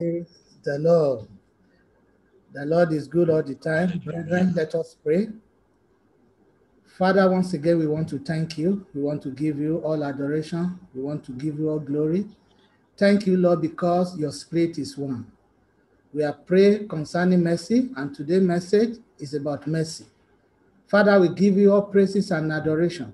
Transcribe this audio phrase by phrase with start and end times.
[0.00, 1.26] The Lord.
[2.52, 4.00] The Lord is good all the time.
[4.04, 5.26] Brethren, let us pray.
[6.96, 8.86] Father, once again, we want to thank you.
[8.94, 10.78] We want to give you all adoration.
[10.94, 12.26] We want to give you all glory.
[12.96, 15.26] Thank you, Lord, because your spirit is one.
[16.14, 20.04] We are praying concerning mercy, and today's message is about mercy.
[20.86, 23.12] Father, we give you all praises and adoration.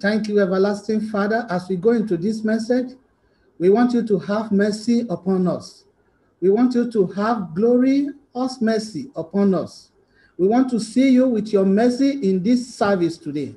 [0.00, 1.46] Thank you, everlasting Father.
[1.50, 2.92] As we go into this message,
[3.58, 5.82] we want you to have mercy upon us.
[6.40, 9.90] We want you to have glory, us mercy upon us.
[10.38, 13.54] We want to see you with your mercy in this service today.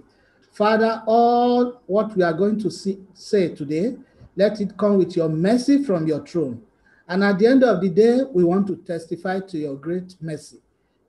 [0.51, 3.95] Father, all what we are going to see, say today,
[4.35, 6.61] let it come with your mercy from your throne.
[7.07, 10.59] And at the end of the day, we want to testify to your great mercy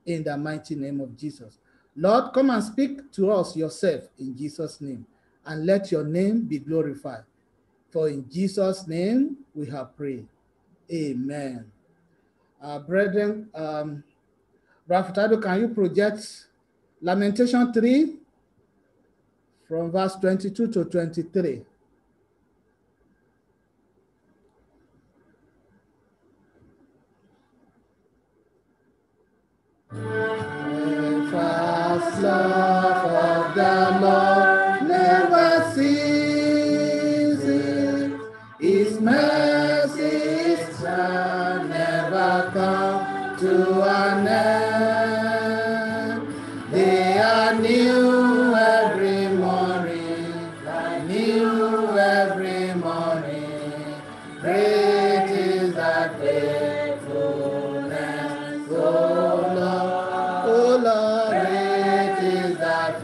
[0.06, 1.59] in the mighty name of Jesus.
[1.95, 5.06] Lord, come and speak to us yourself in Jesus' name,
[5.45, 7.24] and let your name be glorified.
[7.90, 10.26] For in Jesus' name we have prayed.
[10.92, 11.70] Amen.
[12.62, 14.02] Uh, brethren, um,
[15.40, 16.46] can you project
[17.01, 18.16] Lamentation 3
[19.68, 21.62] from verse 22 to 23?
[32.22, 34.20] Love of the Lord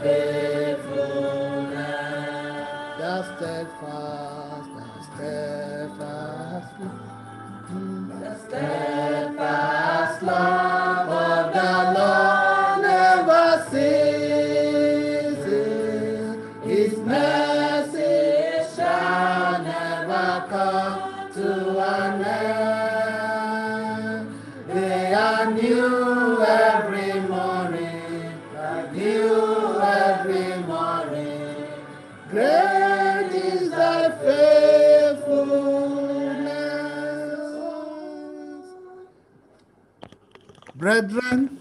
[0.01, 2.67] faithfulness.
[2.99, 4.36] Thou steadfast,
[41.01, 41.59] Brethren,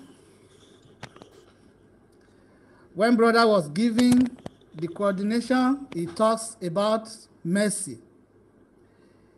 [2.94, 4.30] when brother was giving
[4.74, 7.08] the coordination, he talks about
[7.44, 7.98] mercy.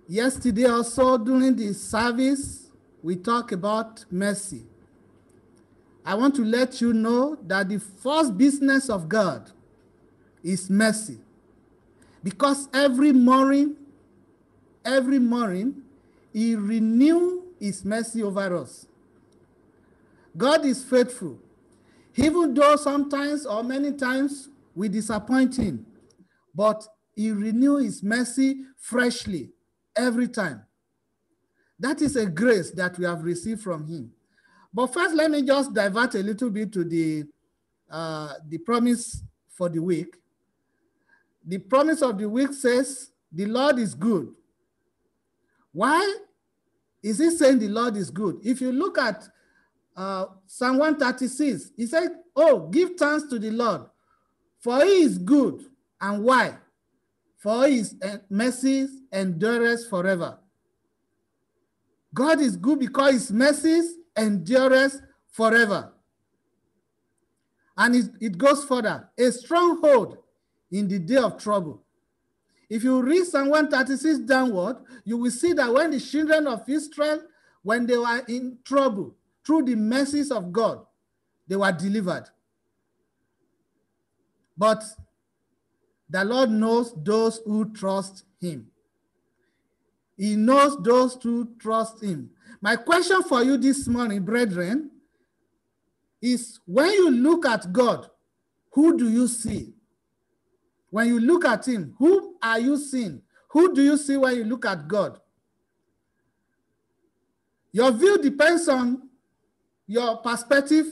[0.06, 2.68] Yesterday also during the service,
[3.02, 4.62] we talk about mercy.
[6.04, 9.50] I want to let you know that the first business of God
[10.44, 11.18] is mercy.
[12.22, 13.76] Because every morning,
[14.84, 15.82] every morning,
[16.32, 18.87] he renew his mercy over us.
[20.36, 21.38] God is faithful.
[22.16, 25.86] Even though sometimes or many times we disappoint him,
[26.54, 29.50] but he renew his mercy freshly
[29.96, 30.62] every time.
[31.78, 34.12] That is a grace that we have received from him.
[34.72, 37.24] But first, let me just divert a little bit to the,
[37.90, 40.16] uh, the promise for the week.
[41.46, 44.34] The promise of the week says, the Lord is good.
[45.72, 46.16] Why
[47.02, 48.40] is he saying the Lord is good?
[48.44, 49.28] If you look at
[49.98, 53.82] uh, Psalm 136, he said, oh, give thanks to the Lord,
[54.60, 55.64] for he is good.
[56.00, 56.56] And why?
[57.38, 57.96] For his
[58.30, 60.38] mercies endures forever.
[62.14, 65.92] God is good because his mercies endures forever.
[67.76, 70.18] And it, it goes further, a stronghold
[70.70, 71.82] in the day of trouble.
[72.70, 77.22] If you read Psalm 136 downward, you will see that when the children of Israel,
[77.62, 79.16] when they were in trouble,
[79.48, 80.84] through the mercies of God,
[81.48, 82.24] they were delivered.
[84.58, 84.84] But
[86.10, 88.66] the Lord knows those who trust him.
[90.18, 92.28] He knows those who trust him.
[92.60, 94.90] My question for you this morning, brethren,
[96.20, 98.06] is when you look at God,
[98.72, 99.72] who do you see?
[100.90, 103.22] When you look at him, who are you seeing?
[103.48, 105.18] Who do you see when you look at God?
[107.72, 109.07] Your view depends on
[109.88, 110.86] your perspective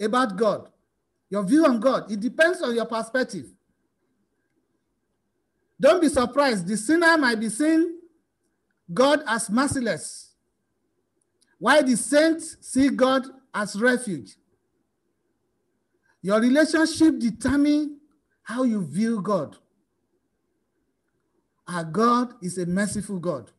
[0.00, 0.68] about God.
[1.30, 3.46] Your view on God, it depends on your perspective.
[5.78, 6.66] Don't be surprised.
[6.66, 7.98] The sinner might be seeing
[8.92, 10.32] God as merciless,
[11.58, 14.36] while the saints see God as refuge.
[16.22, 17.98] Your relationship determines
[18.42, 19.56] how you view God.
[21.68, 23.50] Our God is a merciful God.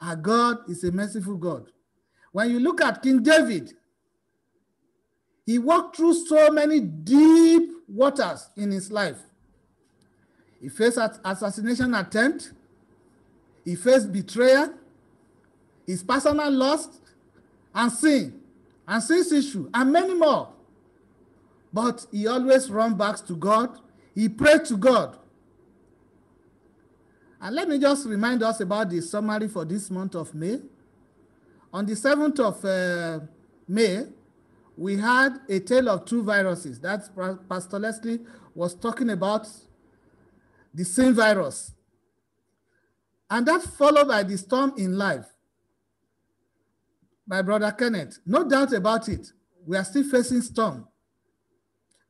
[0.00, 1.70] Our God is a merciful God.
[2.38, 3.72] When you look at King David,
[5.44, 9.18] he walked through so many deep waters in his life.
[10.60, 12.52] He faced assassination attempt.
[13.64, 14.72] He faced betrayal,
[15.84, 16.86] his personal loss,
[17.74, 18.40] and sin,
[18.86, 20.52] and sin's issue, and many more.
[21.72, 23.80] But he always run back to God.
[24.14, 25.18] He prayed to God.
[27.40, 30.60] And let me just remind us about the summary for this month of May.
[31.72, 33.24] On the 7th of uh,
[33.66, 34.04] May,
[34.76, 36.78] we had a tale of two viruses.
[36.80, 37.10] That's
[37.48, 38.20] Pastor Leslie
[38.54, 39.46] was talking about
[40.72, 41.72] the sin virus.
[43.30, 45.26] And that followed by the storm in life
[47.26, 48.20] by Brother Kenneth.
[48.24, 49.30] No doubt about it.
[49.66, 50.88] We are still facing storm.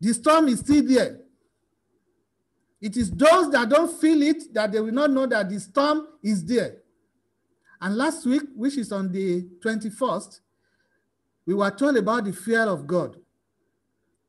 [0.00, 1.18] The storm is still there.
[2.80, 6.06] It is those that don't feel it that they will not know that the storm
[6.22, 6.76] is there.
[7.80, 10.40] And last week, which is on the 21st,
[11.46, 13.16] we were told about the fear of God.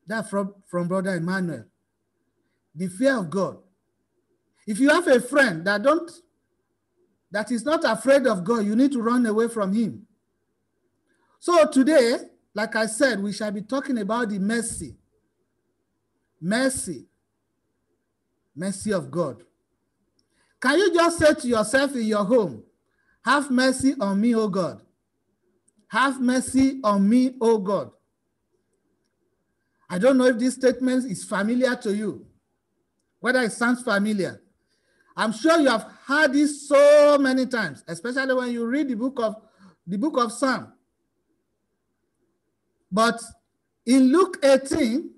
[0.06, 1.64] That from, from Brother Emmanuel.
[2.74, 3.58] The fear of God.
[4.66, 6.10] If you have a friend that don't
[7.30, 10.06] that is not afraid of God, you need to run away from him.
[11.38, 12.16] So today,
[12.54, 14.96] like I said, we shall be talking about the mercy.
[16.40, 17.06] Mercy.
[18.54, 19.42] Mercy of God.
[20.60, 22.62] Can you just say to yourself in your home,
[23.24, 24.80] have mercy on me, O God.
[25.88, 27.90] Have mercy on me, O God.
[29.88, 32.24] I don't know if this statement is familiar to you,
[33.18, 34.40] whether it sounds familiar.
[35.16, 39.18] I'm sure you have heard this so many times, especially when you read the book
[39.20, 39.34] of
[39.86, 40.72] the book of Psalm.
[42.90, 43.20] But
[43.84, 45.10] in Luke 18,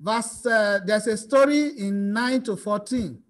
[0.00, 3.20] verse, uh, there's a story in 9 to 14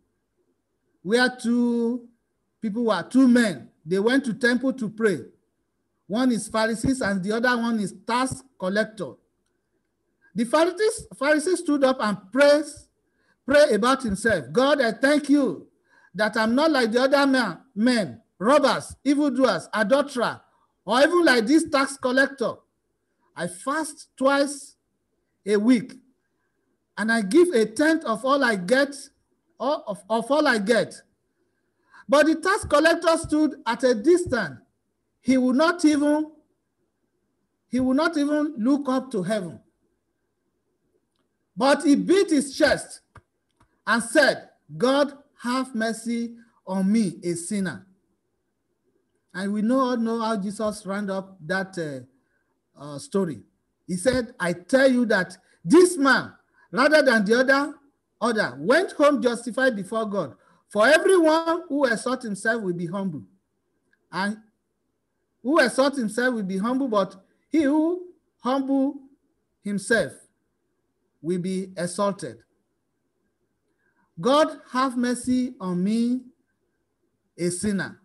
[1.02, 2.06] where two
[2.60, 3.68] people were two men.
[3.84, 5.20] They went to temple to pray.
[6.06, 9.12] One is Pharisees and the other one is tax collector.
[10.34, 12.88] The Pharisees, Pharisees stood up and praised
[13.48, 14.44] pray about himself.
[14.52, 15.66] God, I thank you
[16.14, 20.40] that I'm not like the other man, men, robbers, evildoers, adulterer,
[20.84, 22.52] or even like this tax collector.
[23.34, 24.76] I fast twice
[25.46, 25.94] a week,
[26.98, 28.94] and I give a tenth of all I get,
[29.58, 30.94] of, of all I get.
[32.08, 34.60] But the tax collector stood at a distance.
[35.20, 36.30] He would not even,
[37.68, 39.60] he would not even look up to heaven.
[41.56, 43.00] But he beat his chest
[43.86, 45.12] and said, God,
[45.42, 46.34] have mercy
[46.66, 47.86] on me, a sinner.
[49.34, 52.06] And we know all know how Jesus round up that
[52.78, 53.42] uh, uh, story.
[53.86, 56.32] He said, I tell you that this man,
[56.70, 57.74] rather than the other,
[58.20, 60.34] other, went home justified before God.
[60.68, 63.22] For everyone who exalts himself will be humble.
[64.12, 64.36] And
[65.42, 67.16] who exalts himself will be humble, but
[67.48, 68.06] he who
[68.38, 68.96] humble
[69.62, 70.12] himself
[71.22, 72.38] will be exalted.
[74.20, 76.20] God have mercy on me,
[77.38, 78.00] a sinner.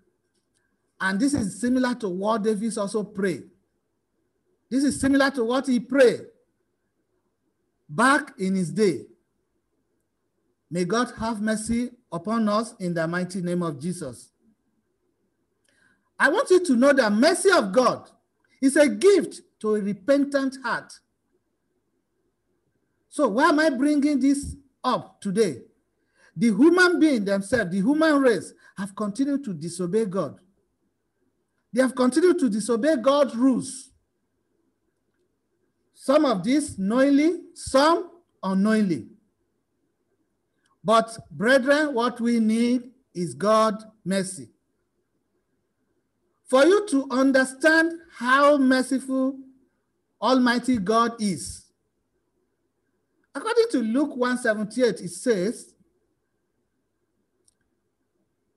[1.02, 3.44] And this is similar to what David also prayed.
[4.70, 6.22] This is similar to what he prayed
[7.90, 9.06] back in his day.
[10.72, 14.30] May God have mercy upon us in the mighty name of Jesus.
[16.20, 18.10] I want you to know that mercy of God
[18.62, 20.94] is a gift to a repentant heart.
[23.10, 25.64] So why am I bringing this up today?
[26.38, 30.40] The human being themselves, the human race, have continued to disobey God.
[31.74, 33.90] They have continued to disobey God's rules.
[35.94, 38.12] Some of this knowingly, some
[38.42, 39.08] unknowingly.
[40.84, 44.50] But, brethren, what we need is God's mercy.
[46.46, 49.40] For you to understand how merciful
[50.22, 51.66] Almighty God is.
[53.34, 55.74] According to Luke 178, it says,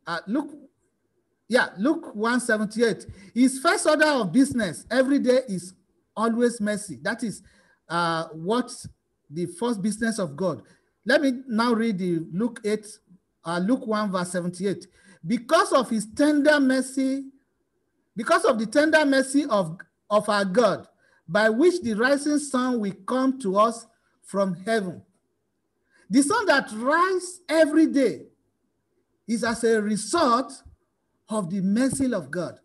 [0.06, 0.50] uh, look,
[1.48, 3.06] yeah, Luke 178.
[3.34, 5.74] His first order of business every day is
[6.16, 6.98] always mercy.
[7.02, 7.42] That is
[7.88, 8.70] uh, what
[9.30, 10.62] the first business of God.
[11.06, 12.84] Let me now read the Luke 8,
[13.44, 14.88] uh, Luke 1, verse 78.
[15.24, 17.26] Because of his tender mercy,
[18.16, 19.78] because of the tender mercy of,
[20.10, 20.88] of our God,
[21.28, 23.86] by which the rising sun will come to us
[24.24, 25.00] from heaven.
[26.10, 28.22] The sun that rises every day
[29.28, 30.62] is as a result
[31.28, 32.58] of the mercy of God.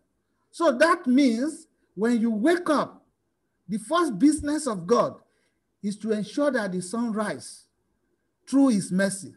[0.50, 3.04] So that means when you wake up,
[3.68, 5.14] the first business of God
[5.82, 7.66] is to ensure that the sun rises
[8.52, 9.34] through his mercy.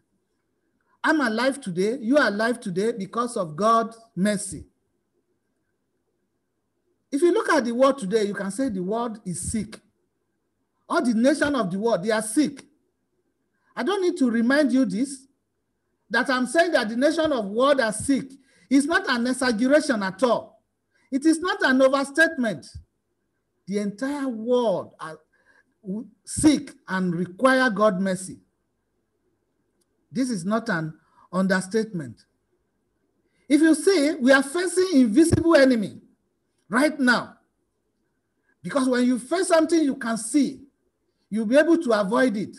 [1.01, 4.65] I'm alive today, you are alive today because of God's mercy.
[7.09, 9.79] If you look at the world today, you can say the world is sick.
[10.89, 12.65] All the nation of the world, they are sick.
[13.73, 15.27] I don't need to remind you this,
[16.09, 18.25] that I'm saying that the nation of world are sick
[18.69, 20.61] is not an exaggeration at all.
[21.09, 22.65] It is not an overstatement.
[23.65, 25.19] The entire world are
[26.25, 28.41] sick and require God mercy.
[30.15, 30.93] This is not an
[31.33, 32.23] understatement.
[33.49, 35.99] If you see, we are facing invisible enemy
[36.69, 37.35] right now.
[38.63, 40.61] Because when you face something you can see,
[41.29, 42.55] you'll be able to avoid it.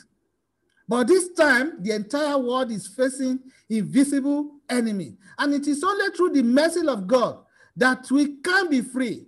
[0.86, 5.16] But this time, the entire world is facing invisible enemy.
[5.38, 7.38] And it is only through the mercy of God
[7.74, 9.26] that we can be free.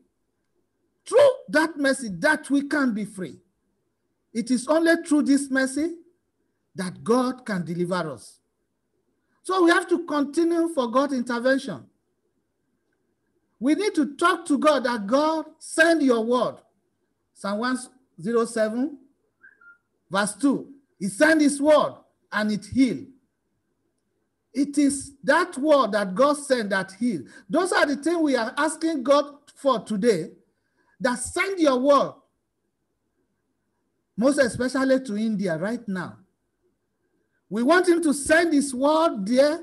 [1.07, 3.39] Through that mercy that we can be free.
[4.35, 5.95] It is only through this mercy
[6.79, 8.39] that God can deliver us.
[9.43, 11.85] So we have to continue for God's intervention.
[13.61, 16.57] We need to talk to God that God send your word.
[17.35, 18.97] Psalm 107,
[20.09, 20.69] verse 2.
[21.01, 21.95] He sent his word
[22.33, 23.07] and it healed.
[24.55, 27.27] It is that word that God sent that healed.
[27.51, 30.31] Those are the things we are asking God for today.
[31.01, 32.13] That send your word.
[34.17, 36.18] Most especially to India right now.
[37.51, 39.61] We want him to send his word there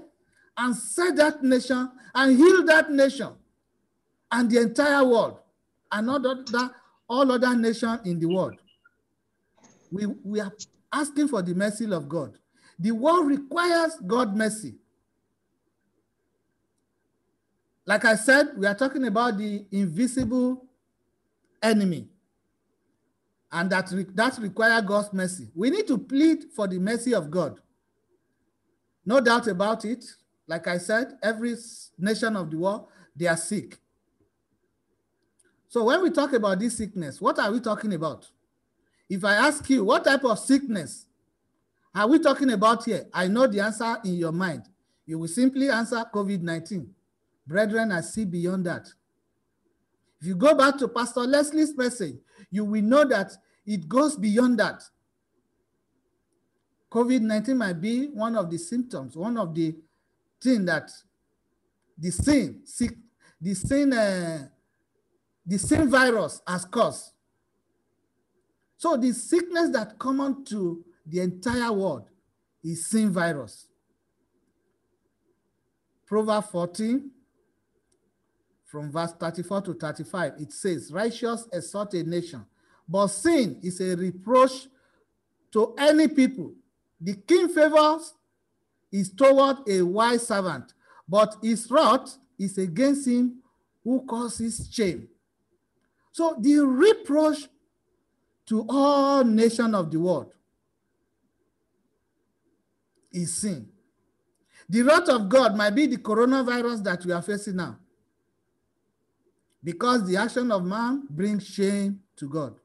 [0.57, 3.33] and set that nation and heal that nation
[4.31, 5.39] and the entire world
[5.91, 6.71] and all other,
[7.07, 8.55] all other nations in the world.
[9.91, 10.51] We, we are
[10.91, 12.37] asking for the mercy of God.
[12.79, 14.75] The world requires God mercy.
[17.85, 20.65] Like I said, we are talking about the invisible
[21.61, 22.07] enemy.
[23.51, 25.49] And that, re that requires God's mercy.
[25.53, 27.59] We need to plead for the mercy of God.
[29.05, 30.03] No doubt about it.
[30.47, 31.55] Like I said, every
[31.97, 33.77] nation of the world, they are sick.
[35.67, 38.29] So when we talk about this sickness, what are we talking about?
[39.09, 41.05] If I ask you, what type of sickness
[41.93, 43.05] are we talking about here?
[43.13, 44.63] I know the answer in your mind.
[45.05, 46.87] You will simply answer COVID-19.
[47.45, 48.87] Brethren, I see beyond that.
[50.19, 52.15] If you go back to Pastor Leslie's message,
[52.49, 53.33] you will know that
[53.65, 54.83] it goes beyond that.
[56.95, 59.75] COVID-19 might be one of the symptoms, one of the
[60.41, 60.89] things that
[61.97, 62.95] the same, sick,
[63.41, 64.37] the same, uh,
[65.45, 67.11] the same virus has caused.
[68.77, 72.07] So the sickness that common to the entire world
[72.63, 73.67] is sin virus.
[76.05, 77.11] Proverbs 14,
[78.63, 82.45] from verse 34 to 35, it says, righteous exalt a nation,
[82.87, 84.67] but sin is a reproach
[85.51, 86.53] to any people.
[86.99, 88.13] The king favors
[88.91, 90.73] is toward a wise servant,
[91.07, 93.41] but his wrath is against him
[93.83, 95.07] who causes shame.
[96.11, 97.47] So the reproach
[98.47, 100.33] to all nations of the world
[103.11, 103.67] is sin.
[104.67, 107.77] The wrath of God might be the coronavirus that we are facing now.
[109.63, 112.55] Because the action of man brings shame to God.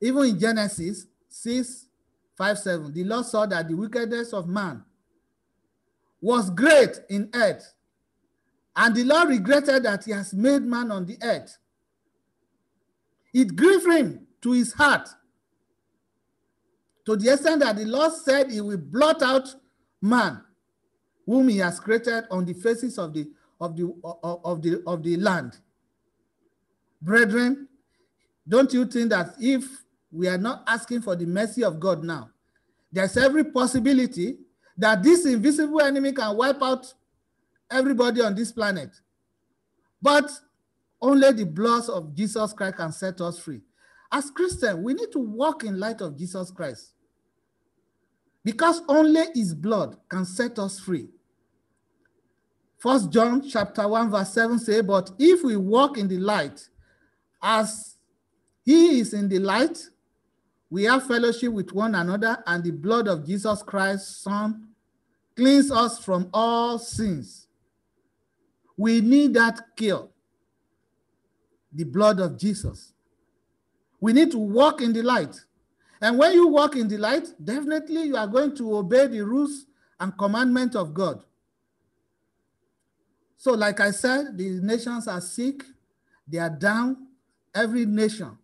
[0.00, 1.87] Even in Genesis 6,
[2.38, 2.92] 5 7.
[2.92, 4.84] The Lord saw that the wickedness of man
[6.20, 7.74] was great in earth.
[8.76, 11.58] And the Lord regretted that he has made man on the earth.
[13.34, 15.08] It grieved him to his heart
[17.04, 19.48] to the extent that the Lord said he will blot out
[20.00, 20.40] man
[21.26, 23.28] whom he has created on the faces of the
[23.60, 25.58] of the of, of the of the land.
[27.02, 27.66] Brethren,
[28.46, 29.64] don't you think that if
[30.10, 32.30] we are not asking for the mercy of God now.
[32.90, 34.38] There's every possibility
[34.76, 36.92] that this invisible enemy can wipe out
[37.70, 38.90] everybody on this planet.
[40.00, 40.30] But
[41.00, 43.60] only the blood of Jesus Christ can set us free.
[44.10, 46.92] As Christians, we need to walk in light of Jesus Christ.
[48.42, 51.08] Because only his blood can set us free.
[52.78, 56.68] First John chapter 1, verse 7 say, But if we walk in the light,
[57.42, 57.96] as
[58.64, 59.78] he is in the light,
[60.70, 64.68] we have fellowship with one another, and the blood of Jesus Christ, Son,
[65.34, 67.46] cleans us from all sins.
[68.76, 70.08] We need that cure,
[71.72, 72.92] the blood of Jesus.
[74.00, 75.34] We need to walk in the light.
[76.00, 79.66] And when you walk in the light, definitely you are going to obey the rules
[79.98, 81.24] and commandments of God.
[83.36, 85.64] So, like I said, the nations are sick,
[86.26, 87.08] they are down,
[87.54, 88.37] every nation.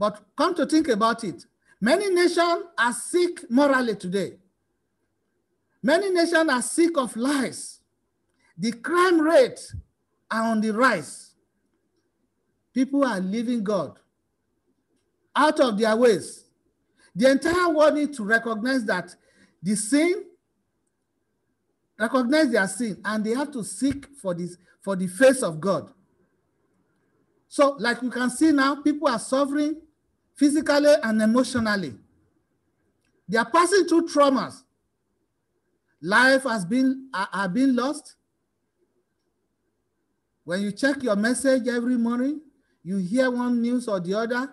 [0.00, 1.44] But come to think about it,
[1.78, 4.38] many nations are sick morally today.
[5.82, 7.80] Many nations are sick of lies.
[8.56, 9.60] The crime rate
[10.30, 11.34] are on the rise.
[12.72, 13.98] people are leaving God
[15.36, 16.44] out of their ways.
[17.14, 19.14] The entire world needs to recognize that
[19.62, 20.24] the sin,
[21.98, 25.92] recognize their sin, and they have to seek for this for the face of God.
[27.48, 29.76] So, like you can see now, people are suffering
[30.40, 31.92] physically and emotionally.
[33.28, 34.62] They are passing through traumas.
[36.00, 38.16] Life has been are been lost.
[40.44, 42.40] When you check your message every morning,
[42.82, 44.50] you hear one news or the other,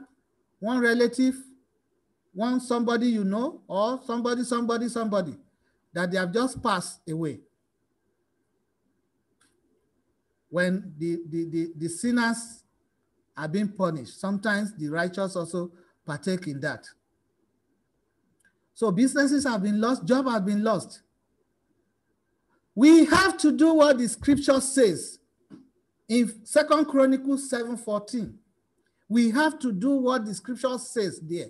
[0.60, 1.36] one relative,
[2.34, 5.38] one somebody you know, or somebody, somebody, somebody,
[5.94, 7.40] that they have just passed away.
[10.50, 12.64] When the, the, the, the sinners
[13.38, 15.72] are being punished, sometimes the righteous also
[16.06, 16.86] partake in that.
[18.74, 21.02] So businesses have been lost, job have been lost.
[22.74, 25.20] We have to do what the scripture says
[26.08, 28.38] in Second Chronicles 7:14.
[29.10, 31.50] We have to do what the scripture says there.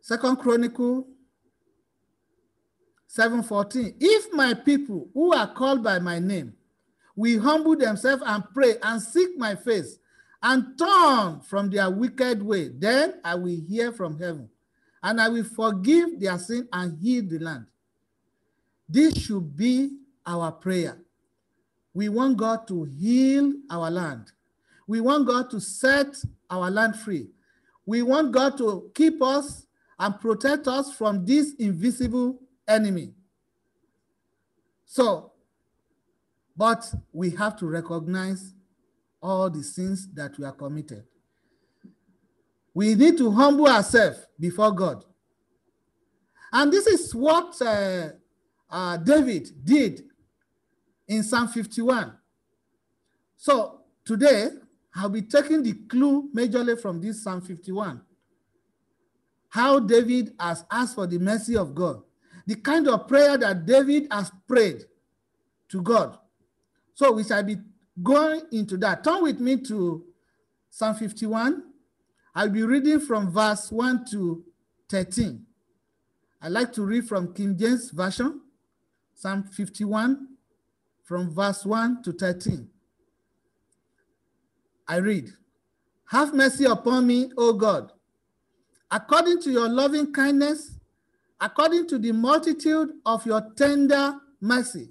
[0.00, 1.06] Second Chronicle
[3.08, 3.94] 7:14.
[4.00, 6.56] If my people who are called by my name
[7.18, 9.98] will humble themselves and pray and seek my face
[10.40, 14.48] and turn from their wicked way, then I will hear from heaven
[15.02, 17.66] and I will forgive their sin and heal the land.
[18.88, 20.96] This should be our prayer.
[21.92, 24.30] We want God to heal our land.
[24.86, 26.14] We want God to set
[26.48, 27.30] our land free.
[27.84, 29.66] We want God to keep us
[29.98, 33.12] and protect us from this invisible enemy.
[34.86, 35.32] So,
[36.58, 38.52] but we have to recognize
[39.22, 41.04] all the sins that we are committed.
[42.74, 45.04] We need to humble ourselves before God.
[46.52, 48.08] And this is what uh,
[48.68, 50.02] uh, David did
[51.06, 52.12] in Psalm 51.
[53.36, 54.48] So today,
[54.96, 58.00] I'll be taking the clue majorly from this Psalm 51.
[59.48, 62.02] How David has asked for the mercy of God.
[62.46, 64.84] The kind of prayer that David has prayed
[65.68, 66.18] to God.
[66.98, 67.58] So we shall be
[68.02, 69.04] going into that.
[69.04, 70.04] Turn with me to
[70.68, 71.62] Psalm 51.
[72.34, 74.42] I'll be reading from verse 1 to
[74.90, 75.46] 13.
[76.42, 78.40] I like to read from King James Version,
[79.14, 80.26] Psalm 51,
[81.04, 82.68] from verse 1 to 13.
[84.88, 85.30] I read,
[86.06, 87.92] Have mercy upon me, O God,
[88.90, 90.72] according to your loving kindness,
[91.40, 94.90] according to the multitude of your tender mercy,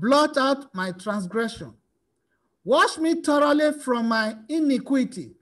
[0.00, 1.74] blot out my transgression.
[2.64, 5.32] Wash me thoroughly from my iniquity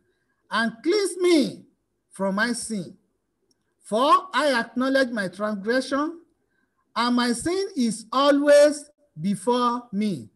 [0.51, 1.65] and cleanse me
[2.11, 2.97] from my sin.
[3.83, 6.21] For I acknowledge my transgression,
[6.95, 10.29] and my sin is always before me.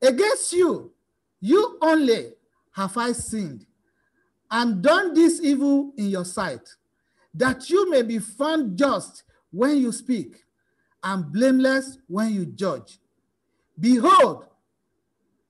[0.00, 0.92] Against you,
[1.40, 2.32] you only
[2.72, 3.66] have I sinned
[4.50, 6.68] and done this evil in your sight,
[7.34, 10.36] that you may be found just when you speak
[11.02, 12.98] and blameless when you judge.
[13.78, 14.46] Behold,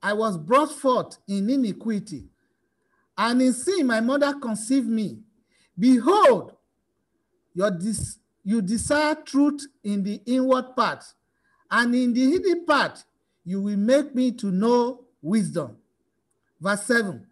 [0.02, 2.28] I was brought forth in iniquity,
[3.16, 5.18] and in sin my mother conceived me.
[5.78, 6.52] Behold,
[7.54, 11.04] your dis you desire truth in the inward part,
[11.70, 13.04] and in the hidden part,
[13.44, 15.76] you will make me to know wisdom.
[16.60, 17.26] Verse 7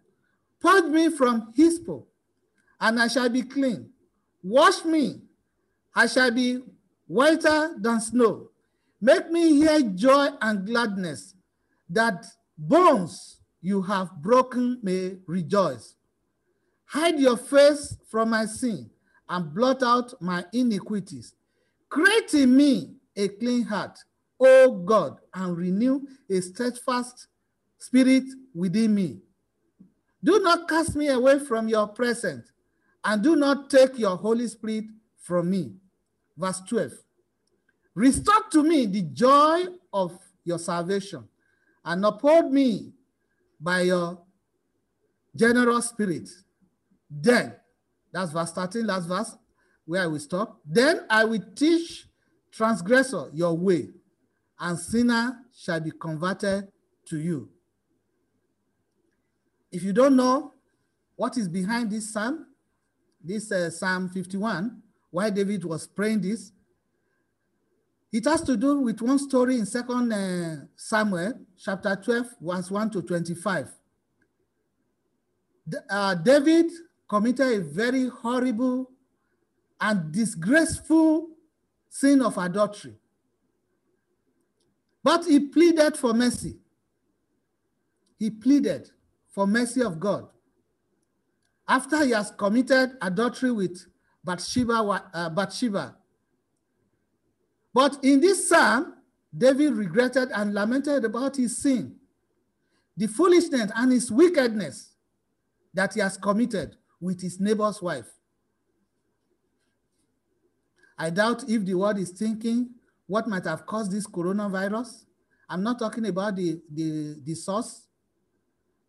[0.59, 2.07] Purge me from hyssop,
[2.79, 3.89] and I shall be clean.
[4.43, 5.21] Wash me,
[5.95, 6.61] I shall be
[7.07, 8.49] whiter than snow.
[8.99, 11.35] Make me hear joy and gladness,
[11.89, 12.25] that
[12.57, 15.95] bones you have broken may rejoice.
[16.85, 18.89] Hide your face from my sin
[19.29, 21.33] and blot out my iniquities.
[21.89, 23.99] Create in me a clean heart,
[24.39, 27.27] O God, and renew a steadfast
[27.77, 29.19] spirit within me.
[30.23, 32.51] Do not cast me away from your presence,
[33.03, 34.85] and do not take your Holy Spirit
[35.19, 35.73] from me.
[36.35, 36.91] Verse 12.
[37.97, 41.27] Restore to me the joy of your salvation,
[41.83, 42.93] and uphold me
[43.59, 44.21] by your
[45.35, 46.29] generous spirit.
[47.09, 47.55] Then,
[48.11, 49.35] that's verse 13, last verse,
[49.83, 50.59] where I will stop.
[50.63, 52.05] Then I will teach
[52.51, 53.89] transgressor your way,
[54.59, 56.67] and sinner shall be converted
[57.05, 57.49] to you.
[59.71, 60.53] If you don't know
[61.15, 62.45] what is behind this psalm,
[63.23, 66.51] this uh, Psalm 51, why David was praying this,
[68.11, 72.89] it has to do with one story in Second uh, Samuel, chapter 12, verse 1
[72.91, 73.67] to 25.
[75.89, 76.67] Uh, David
[77.07, 78.89] committed a very horrible
[79.81, 81.29] and disgraceful
[81.89, 82.95] sin of adultery.
[85.03, 86.57] But he pleaded for mercy.
[88.17, 88.89] He pleaded
[89.29, 90.27] for mercy of God.
[91.67, 93.85] After he has committed adultery with
[94.23, 95.96] Bathsheba, uh, Bathsheba.
[97.77, 98.95] But in this psalm,
[99.37, 101.95] David regretted and lamented about his sin,
[102.95, 104.95] the foolishness and his wickedness
[105.75, 108.07] that he has committed with his neighbor's wife.
[110.97, 112.71] I doubt if the world is thinking
[113.05, 115.05] what might have caused this coronavirus.
[115.47, 117.83] I'm not talking about the, the, the source,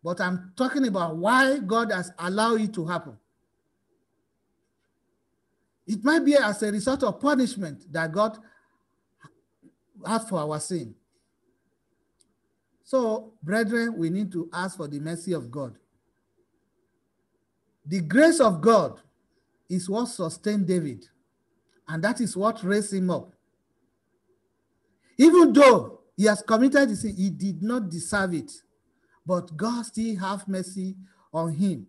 [0.03, 3.19] but I'm talking about why God has allowed it to happen.
[5.85, 8.39] It might be as a result of punishment that God
[10.05, 10.95] has for our sin.
[12.83, 15.75] So, brethren, we need to ask for the mercy of God.
[17.85, 18.99] The grace of God
[19.69, 21.05] is what sustained David,
[21.87, 23.33] and that is what raised him up.
[25.17, 28.51] Even though he has committed the sin, he did not deserve it,
[29.25, 30.95] but God still have mercy
[31.33, 31.87] on him.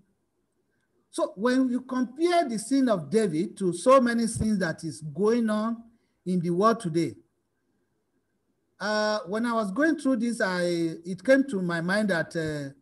[1.10, 5.50] So when you compare the sin of David to so many sins that is going
[5.50, 5.82] on
[6.24, 7.16] in the world today,
[8.80, 10.62] uh, when I was going through this, I
[11.04, 12.72] it came to my mind that uh,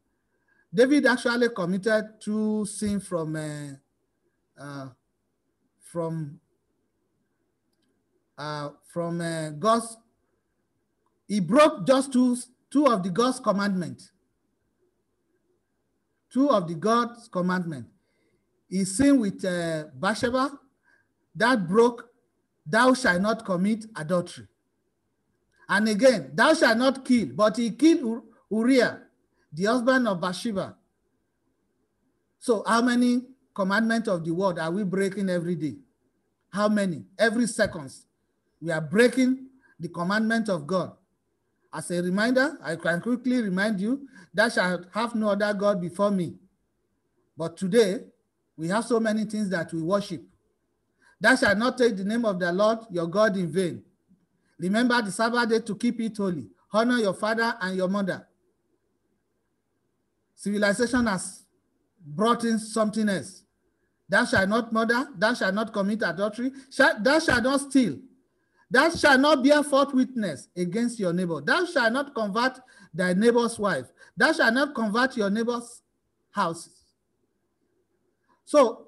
[0.73, 4.89] David actually committed two sins from uh, uh
[5.81, 6.39] from
[8.37, 9.97] uh, from uh, God's.
[11.27, 12.37] He broke just two
[12.71, 14.13] two of the God's commandments.
[16.33, 17.91] Two of the God's commandments.
[18.69, 19.41] He sinned with
[19.99, 20.59] Bathsheba,
[21.35, 22.11] that broke,
[22.67, 24.47] thou shalt not commit adultery.
[25.69, 29.01] And again, thou shalt not kill, but he killed Uriah,
[29.53, 30.77] the husband of Bathsheba.
[32.39, 33.23] So how many
[33.55, 35.77] commandments of the word are we breaking every day?
[36.51, 37.05] How many?
[37.19, 38.07] Every seconds.
[38.61, 39.47] We are breaking
[39.79, 40.93] the commandment of God.
[41.73, 46.11] As a reminder, I can quickly remind you, thou shalt have no other God before
[46.11, 46.35] me.
[47.37, 48.05] But today,
[48.57, 50.23] we have so many things that we worship.
[51.21, 53.83] Thou shalt not take the name of the Lord your God in vain.
[54.59, 56.49] Remember the Sabbath day to keep it holy.
[56.73, 58.27] Honor your father and your mother.
[60.35, 61.43] Civilization has
[62.05, 63.43] brought in something else.
[64.09, 66.51] Thou shalt not murder, thou shalt not commit adultery,
[67.01, 67.99] thou shalt not steal,
[68.71, 72.59] thou shalt not bear false witness against your neighbor, thou shalt not convert
[72.95, 75.83] thy neighbor's wife, thou shalt not convert your neighbor's
[76.31, 76.71] house.
[78.47, 78.87] So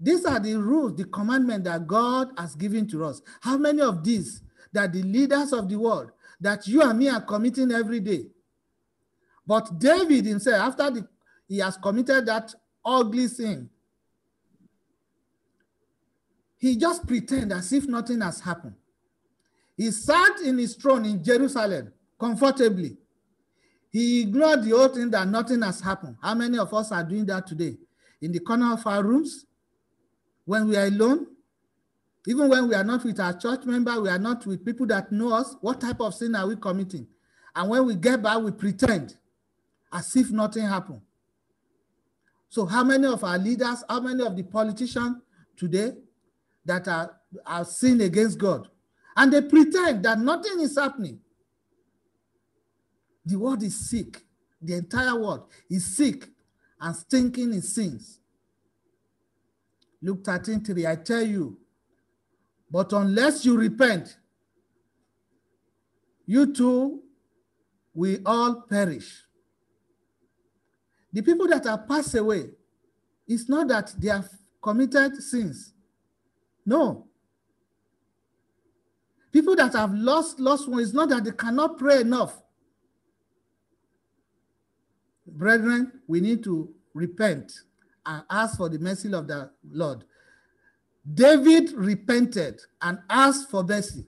[0.00, 3.20] these are the rules, the commandment that God has given to us.
[3.42, 4.40] How many of these
[4.72, 8.26] that the leaders of the world, that you and me are committing every day?
[9.46, 11.08] But David himself, after the,
[11.48, 12.54] he has committed that
[12.84, 13.70] ugly sin,
[16.58, 18.74] he just pretend as if nothing has happened.
[19.76, 22.96] He sat in his throne in Jerusalem comfortably.
[23.90, 26.16] He ignored the whole thing that nothing has happened.
[26.20, 27.78] How many of us are doing that today?
[28.20, 29.46] in the corner of our rooms,
[30.44, 31.26] when we are alone,
[32.28, 35.10] even when we are not with our church member, we are not with people that
[35.10, 37.06] know us, what type of sin are we committing?
[37.56, 39.16] And when we get back, we pretend
[39.90, 41.00] as if nothing happened.
[42.50, 45.22] So how many of our leaders, how many of the politicians
[45.56, 45.92] today
[46.66, 48.68] that are, are sin against God?
[49.16, 51.20] And they pretend that nothing is happening.
[53.24, 54.20] The world is sick.
[54.60, 56.28] The entire world is sick
[56.78, 58.20] and stinking in sins.
[60.02, 61.56] Luke 13, 3, I tell you,
[62.70, 64.16] but unless you repent,
[66.26, 67.02] you too
[67.94, 69.24] will all perish.
[71.12, 72.50] The people that are passed away,
[73.26, 74.28] it's not that they have
[74.62, 75.72] committed sins.
[76.66, 77.06] No.
[79.32, 82.42] People that have lost lost one, it's not that they cannot pray enough.
[85.26, 87.52] Brethren, we need to repent
[88.04, 90.04] and ask for the mercy of the Lord.
[91.14, 94.06] David repented and asked for mercy.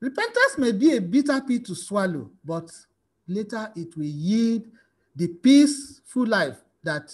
[0.00, 2.70] Repentance may be a bitter pill to swallow, but
[3.26, 4.64] later it will yield
[5.16, 7.10] the peaceful life that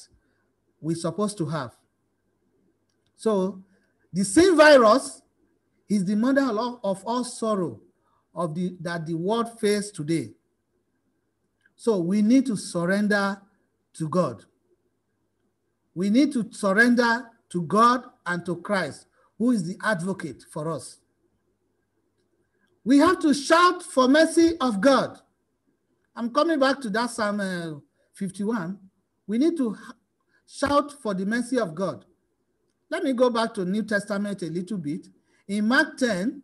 [0.80, 1.76] we're supposed to have.
[3.16, 3.62] So,
[4.12, 5.22] the sin virus
[5.88, 6.42] is the mother
[6.82, 7.80] of all sorrow
[8.34, 10.30] of the, that the world faces today.
[11.76, 13.40] So we need to surrender
[13.94, 14.44] to God.
[15.94, 19.06] We need to surrender to God and to Christ,
[19.38, 20.98] who is the advocate for us.
[22.84, 25.18] We have to shout for mercy of God.
[26.16, 27.78] I'm coming back to that Psalm uh,
[28.14, 28.78] 51.
[29.26, 29.76] We need to
[30.46, 32.04] shout for the mercy of God.
[32.90, 35.06] Let me go back to New Testament a little bit.
[35.46, 36.42] In Mark 10,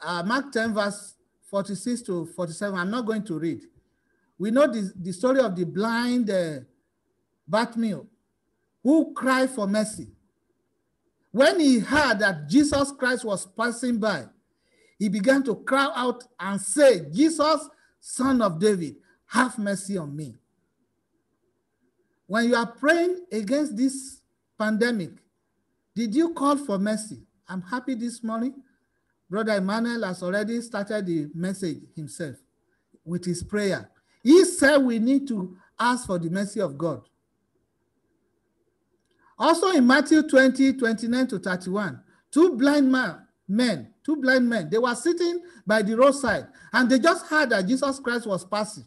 [0.00, 1.14] uh, Mark 10, verse
[1.50, 3.62] 46 to 47, I'm not going to read.
[4.38, 6.58] we know the, story of the blind uh,
[7.48, 8.04] Bartimaeus
[8.82, 10.08] who cried for mercy.
[11.36, 14.24] When he heard that Jesus Christ was passing by,
[14.98, 17.68] he began to cry out and say, Jesus,
[18.00, 18.96] son of David,
[19.26, 20.34] have mercy on me.
[22.26, 24.22] When you are praying against this
[24.58, 25.10] pandemic,
[25.94, 27.26] did you call for mercy?
[27.46, 28.54] I'm happy this morning.
[29.28, 32.36] Brother Emmanuel has already started the message himself
[33.04, 33.90] with his prayer.
[34.22, 37.02] He said we need to ask for the mercy of God.
[39.38, 44.78] Also in Matthew 20, 29 to 31, two blind man, men, two blind men, they
[44.78, 48.84] were sitting by the roadside and they just heard that Jesus Christ was passing.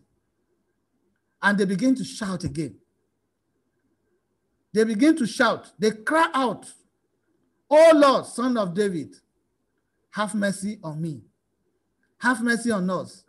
[1.41, 2.75] And they begin to shout again.
[4.73, 5.71] They begin to shout.
[5.79, 6.71] They cry out,
[7.69, 9.15] Oh Lord, son of David,
[10.11, 11.21] have mercy on me.
[12.19, 13.23] Have mercy on us.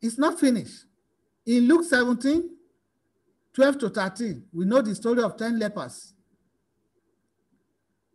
[0.00, 0.84] It's not finished.
[1.46, 2.50] In Luke 17,
[3.54, 6.14] 12 to 13, we know the story of 10 lepers.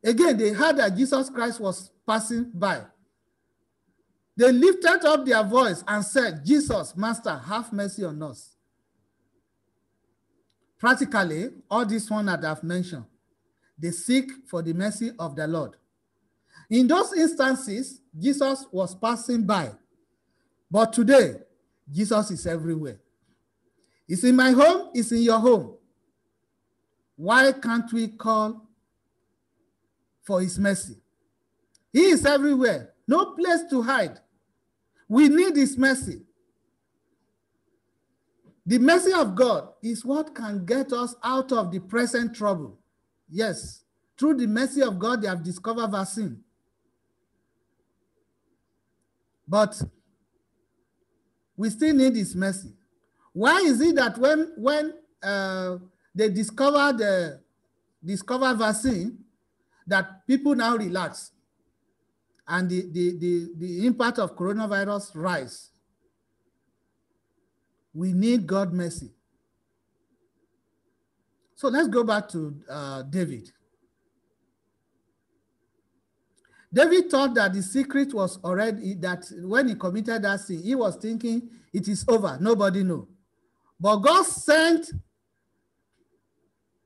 [0.04, 2.82] Again, they heard that Jesus Christ was passing by.
[4.36, 8.56] They lifted up their voice and said, Jesus, Master, have mercy on us.
[10.78, 13.06] Practically, all these one that I've mentioned,
[13.78, 15.76] they seek for the mercy of the Lord.
[16.70, 19.72] In those instances, Jesus was passing by.
[20.70, 21.36] But today,
[21.92, 23.00] Jesus is everywhere.
[24.08, 25.76] It's in my home, it's in your home.
[27.16, 28.68] Why can't we call
[30.24, 30.96] for his mercy?
[31.92, 34.20] He is everywhere, no place to hide.
[35.08, 36.22] We need his mercy.
[38.66, 42.78] The mercy of God is what can get us out of the present trouble.
[43.30, 43.84] Yes,
[44.18, 46.44] through the mercy of God, they have discovered vaccine.
[49.48, 49.82] But
[51.56, 52.77] we still need his mercy.
[53.38, 55.78] Why is it that when, when uh,
[56.16, 57.40] they discover the
[58.04, 59.20] discover vaccine,
[59.86, 61.34] that people now relax
[62.48, 65.70] and the, the, the, the impact of coronavirus rise?
[67.94, 69.12] We need God mercy.
[71.54, 73.52] So let's go back to uh, David.
[76.74, 80.96] David thought that the secret was already that when he committed that sin, he was
[80.96, 83.08] thinking it is over, nobody know.
[83.80, 84.92] But God sent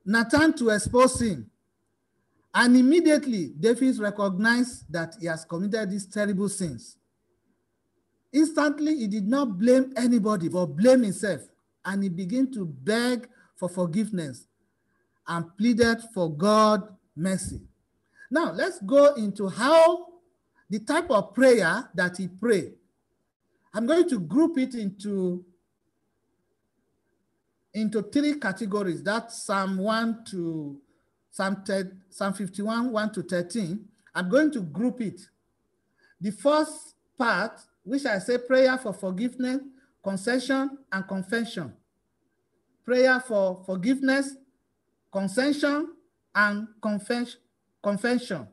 [0.04, 1.50] Nathan to expose him.
[2.54, 6.98] And immediately, David recognized that he has committed these terrible sins.
[8.32, 11.40] Instantly, he did not blame anybody, but blame himself.
[11.84, 14.46] And he began to beg for forgiveness
[15.26, 16.82] and pleaded for God
[17.16, 17.62] mercy.
[18.30, 20.06] Now, let's go into how
[20.68, 22.74] the type of prayer that he prayed.
[23.74, 25.44] I'm going to group it into
[27.74, 29.02] into three categories.
[29.02, 30.80] That's Psalm 1 to
[31.30, 33.88] Psalm, 10, Psalm 51, 1 to 13.
[34.14, 35.20] I'm going to group it.
[36.20, 39.60] The first part, which I say prayer for forgiveness,
[40.02, 41.72] concession, and confession.
[42.84, 44.34] Prayer for forgiveness,
[45.10, 45.88] concession,
[46.34, 47.36] and confess,
[47.82, 48.46] confession.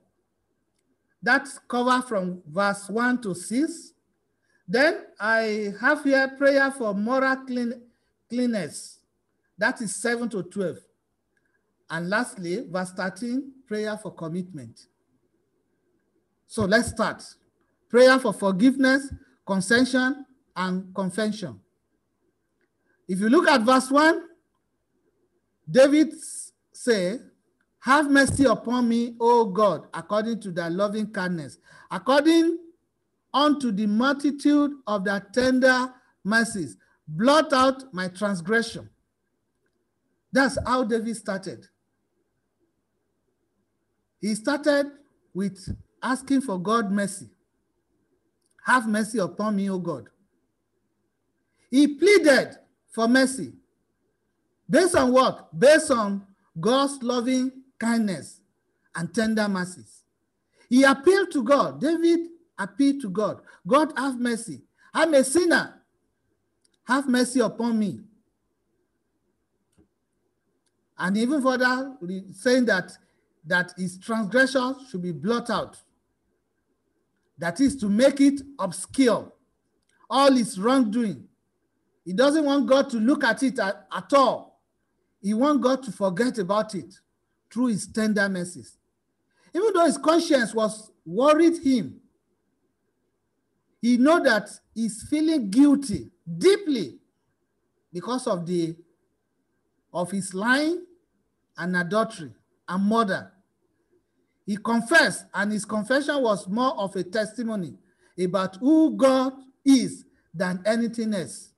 [1.22, 3.94] That's covered from verse 1 to 6.
[4.68, 7.82] Then I have here prayer for moral clean,
[8.30, 8.99] cleanness,
[9.60, 10.78] that is 7 to 12.
[11.92, 14.88] And lastly, verse 13, prayer for commitment.
[16.48, 17.24] So let's start.
[17.90, 19.14] Prayer for forgiveness,
[19.46, 21.60] concession, and confession.
[23.08, 24.22] If you look at verse 1,
[25.70, 26.14] David
[26.72, 27.20] say,
[27.80, 31.58] have mercy upon me, O God, according to thy loving kindness,
[31.92, 32.58] according
[33.34, 35.94] unto the multitude of thy tender
[36.24, 36.78] mercies.
[37.08, 38.90] Blot out my transgression.
[40.32, 41.66] That's how David started.
[44.22, 44.92] He started
[45.34, 47.30] with asking for God mercy.
[48.66, 50.10] Have mercy upon me, O God.
[51.72, 52.56] He pleaded
[52.92, 53.54] for mercy.
[54.70, 55.58] Based on what?
[55.58, 56.26] Based on
[56.60, 58.42] God's loving kindness
[58.96, 60.04] and tender mercies.
[60.70, 61.82] He appealed to God.
[61.82, 63.42] David appealed to God.
[63.66, 64.62] God, have mercy.
[64.94, 65.82] I'm a sinner.
[66.86, 68.02] Have mercy upon me.
[71.00, 71.96] And even further,
[72.34, 72.92] saying that,
[73.46, 75.78] that his transgression should be blotted out.
[77.38, 79.32] That is to make it obscure,
[80.10, 81.24] all his wrongdoing.
[82.04, 84.60] He doesn't want God to look at it at, at all.
[85.22, 86.94] He wants God to forget about it
[87.52, 88.78] through his tender mercies.
[89.54, 92.00] Even though his conscience was worried him,
[93.82, 97.00] He know that he's feeling guilty deeply
[97.94, 98.76] because of the
[99.94, 100.86] of his lying
[101.60, 102.32] and adultery
[102.68, 103.32] and murder.
[104.46, 107.76] He confessed, and his confession was more of a testimony
[108.20, 111.52] about who God is than anything else.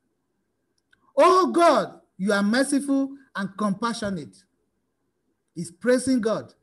[1.15, 4.35] Oh God, you are merciful and compassionate.
[5.55, 6.53] He's praising God.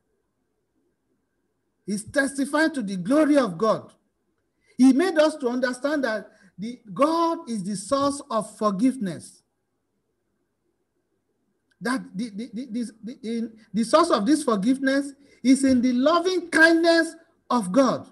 [1.87, 3.93] He's testifying to the glory of God.
[4.77, 9.38] He made us to understand that the, God is the source of forgiveness.
[11.81, 15.13] That the, the, the, the, in, the source of this forgiveness
[15.43, 17.15] is in the loving kindness
[17.51, 18.11] of God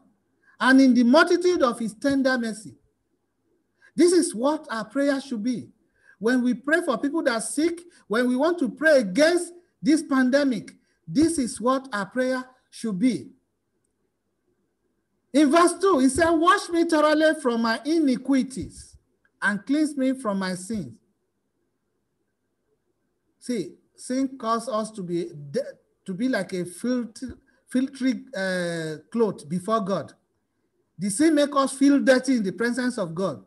[0.61, 2.75] and in the multitude of his tender mercy.
[3.95, 5.69] This is what our prayer should be.
[6.19, 9.53] When we pray for people that are sick, when we want to pray against
[9.83, 10.73] this pandemic,
[11.07, 13.31] this is what our prayer should be.
[15.33, 18.97] In verse 2, he said, Wash me thoroughly from my iniquities
[19.43, 20.95] and cleanse me from my sins.
[23.47, 25.31] See, sin causes us to be
[26.05, 27.27] to be like a filthy,
[27.69, 30.13] filthy uh, cloth before God.
[30.99, 33.45] The sin make us feel dirty in the presence of God.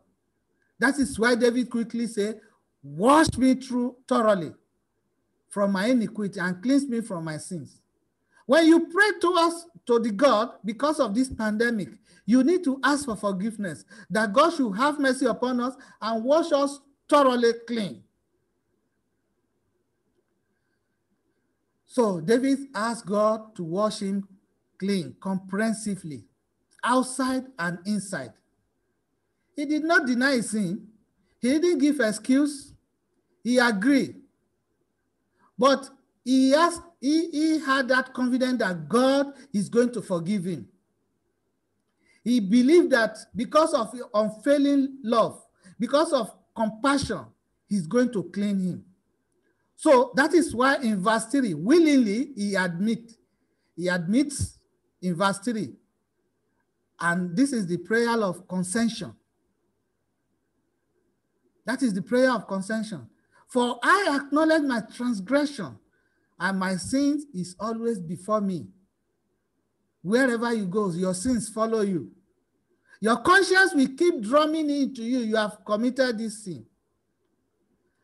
[0.78, 2.40] That is why David quickly said,
[2.82, 4.52] Wash me through thoroughly
[5.50, 7.82] from my iniquity and cleanse me from my sins.
[8.46, 11.90] When you pray to us, to the God, because of this pandemic,
[12.24, 16.52] you need to ask for forgiveness, that God should have mercy upon us and wash
[16.52, 18.02] us thoroughly clean.
[22.00, 24.26] So David asked God to wash him
[24.78, 26.24] clean, comprehensively,
[26.82, 28.32] outside and inside.
[29.54, 30.88] He did not deny his sin.
[31.42, 32.72] He didn't give excuse.
[33.44, 34.16] He agreed.
[35.58, 35.90] But
[36.24, 40.66] he, asked, he, he had that confidence that God is going to forgive him.
[42.24, 45.44] He believed that because of unfailing love,
[45.78, 47.26] because of compassion,
[47.68, 48.84] he's going to clean him.
[49.80, 53.12] So that is why in verse 3, willingly he admit,
[53.74, 54.58] he admits
[55.00, 55.72] in verse 3.
[57.00, 59.14] And this is the prayer of conscension.
[61.64, 63.08] That is the prayer of conscension.
[63.48, 65.78] For I acknowledge my transgression,
[66.38, 68.66] and my sins is always before me.
[70.02, 72.10] Wherever you go, your sins follow you.
[73.00, 75.20] Your conscience will keep drumming into you.
[75.20, 76.66] You have committed this sin.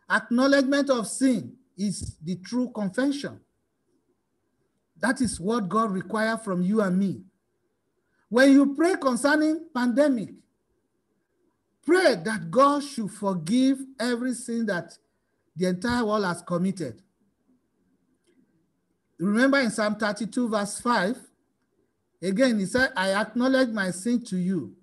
[0.09, 3.41] Acknowledgement of sin is the true confession.
[4.99, 7.23] That is what God requires from you and me.
[8.29, 10.31] When you pray concerning pandemic,
[11.87, 14.99] Pray that God should forgive every sin that
[15.55, 17.01] the entire world has committed.
[19.21, 21.17] Remember in Psalm 32, verse 5,
[22.23, 24.75] again, he said, I acknowledge my sin to you,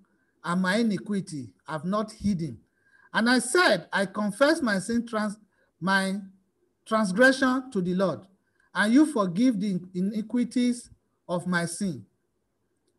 [0.42, 2.58] and my iniquity I have not hidden.
[3.12, 5.36] And I said, I confess my sin, trans
[5.78, 6.16] my
[6.86, 8.20] transgression to the Lord,
[8.74, 10.90] and you forgive the iniquities
[11.28, 12.04] of my sin.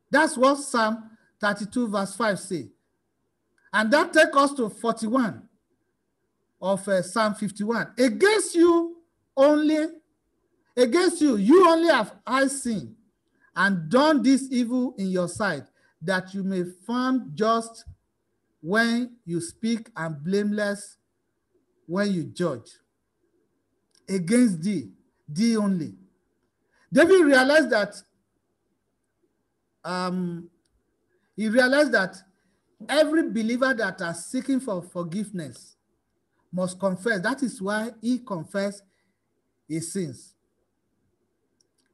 [0.09, 2.69] That's what Psalm 32, verse 5 say.
[3.73, 5.43] And that takes us to 41
[6.61, 7.93] of uh, Psalm 51.
[7.97, 8.97] Against you
[9.35, 9.87] only,
[10.77, 12.95] against you, you only have I sinned
[13.55, 15.63] and done this evil in your sight,
[16.01, 17.85] that you may found just
[18.61, 20.97] when you speak and blameless
[21.85, 22.69] when you judge.
[24.07, 24.89] Against thee,
[25.27, 25.93] thee only.
[26.91, 27.95] David realized that
[29.83, 30.49] um,
[31.35, 32.15] he realized that
[32.89, 35.75] Every believer that are seeking for forgiveness
[36.51, 37.19] must confess.
[37.21, 38.83] That is why he confessed
[39.67, 40.33] his sins.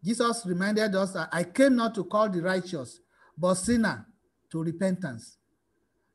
[0.04, 3.00] Jesus reminded us that I came not to call the righteous,
[3.38, 4.06] but sinner
[4.52, 5.38] to repentance.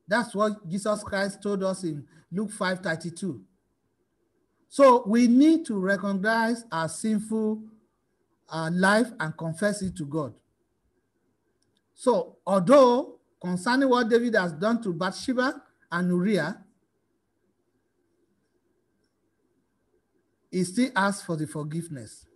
[0.09, 3.41] That's what Jesus Christ told us in Luke 5 32.
[4.68, 7.62] So we need to recognize our sinful
[8.48, 10.35] uh, life and confess it to God.
[11.94, 16.62] So, although concerning what David has done to Bathsheba and Uriah,
[20.50, 22.27] he still asks for the forgiveness.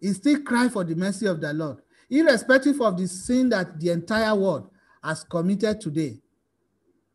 [0.00, 3.90] He still cries for the mercy of the Lord, irrespective of the sin that the
[3.90, 4.70] entire world
[5.02, 6.18] has committed today.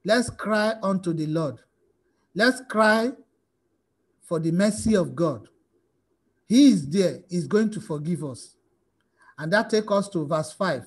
[0.04, 1.60] Let's cry unto the Lord.
[2.34, 3.12] Let's cry
[4.26, 5.48] for the mercy of God.
[6.48, 8.56] He is there, he's going to forgive us.
[9.38, 10.86] And that takes us to verse 5,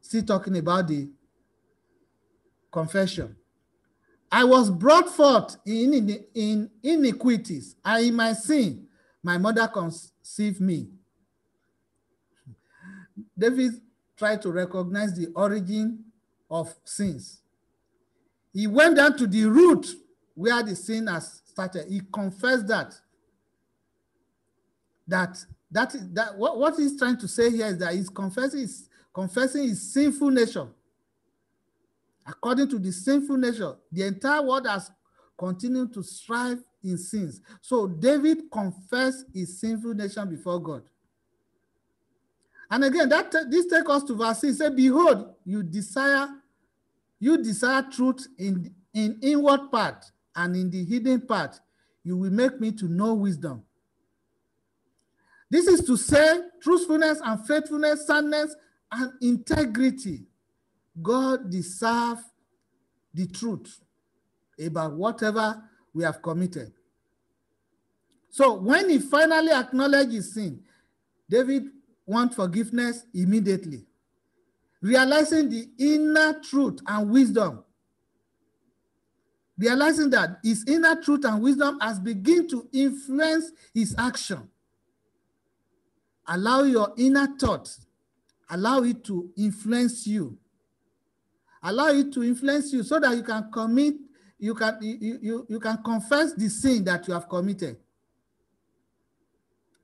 [0.00, 1.08] still talking about the
[2.70, 3.36] confession.
[4.30, 8.86] I was brought forth in, in, in iniquities, and in my sin,
[9.22, 10.88] my mother conceived me.
[13.38, 13.80] David
[14.16, 16.04] tried to recognize the origin
[16.50, 17.40] of sins.
[18.52, 19.86] He went down to the root
[20.34, 21.86] where the sin has started.
[21.88, 22.94] He confessed that.
[25.08, 25.38] That
[25.70, 28.88] that is that what, what he's trying to say here is that he's confessing his
[29.14, 30.66] confessing his sinful nature.
[32.26, 34.90] According to the sinful nature, the entire world has
[35.38, 37.40] continued to strive in sins.
[37.62, 40.82] So David confessed his sinful nature before God.
[42.68, 44.58] And again, that this takes us to verse 6.
[44.58, 46.28] Say, Behold, you desire,
[47.20, 50.04] you desire truth in, in inward part
[50.36, 51.58] and in the hidden part.
[52.04, 53.64] You will make me to know wisdom.
[55.50, 58.54] This is to say truthfulness and faithfulness, soundness
[58.92, 60.26] and integrity.
[61.02, 62.22] God deserves
[63.12, 63.80] the truth
[64.64, 65.62] about whatever
[65.92, 66.72] we have committed.
[68.30, 70.60] So when he finally acknowledged his sin,
[71.28, 71.64] David
[72.04, 73.86] want forgiveness immediately.
[74.80, 77.64] Realizing the inner truth and wisdom.
[79.58, 84.48] Realizing that his inner truth and wisdom has begun to influence his action.
[86.28, 87.86] Allow your inner thoughts,
[88.50, 90.36] allow it to influence you.
[91.62, 93.94] Allow it to influence you so that you can commit,
[94.38, 97.78] you can, you, you, you can confess the sin that you have committed.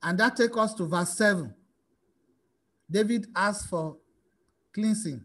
[0.03, 1.55] And that takes us to verse 7.
[2.91, 3.97] David asked for
[4.75, 5.25] cleansing.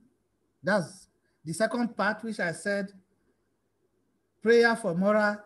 [0.63, 1.07] That's
[1.43, 2.91] the second part, which I said
[4.41, 5.37] prayer for moral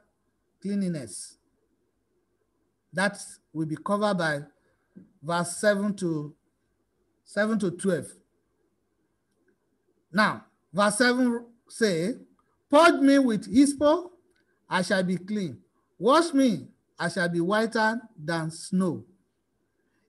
[0.61, 1.37] cleanliness.
[2.93, 3.17] That
[3.53, 4.39] will be covered by
[5.21, 6.33] verse 7 to
[7.23, 8.05] 7 to 12.
[10.11, 12.15] Now, verse 7 say,
[12.69, 14.11] Purge me with hyssop,
[14.69, 15.57] I shall be clean.
[15.99, 16.67] Wash me,
[16.97, 19.03] I shall be whiter than snow.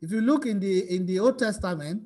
[0.00, 2.02] If you look in the in the Old Testament,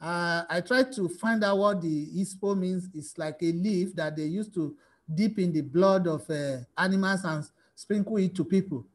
[0.00, 2.88] uh, I tried to find out what the hyssop means.
[2.94, 4.76] It's like a leaf that they used to
[5.12, 7.44] dip in the blood of uh, animals and
[7.74, 8.86] sprinkle it to people.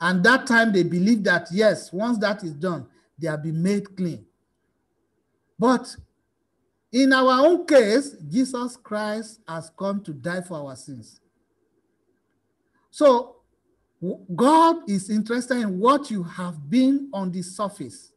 [0.00, 2.86] And that time they believe that, yes, once that is done,
[3.18, 4.24] they have been made clean.
[5.58, 5.94] But
[6.92, 11.20] in our own case, Jesus Christ has come to die for our sins.
[12.90, 13.36] So
[14.34, 18.12] God is interested in what you have been on the surface.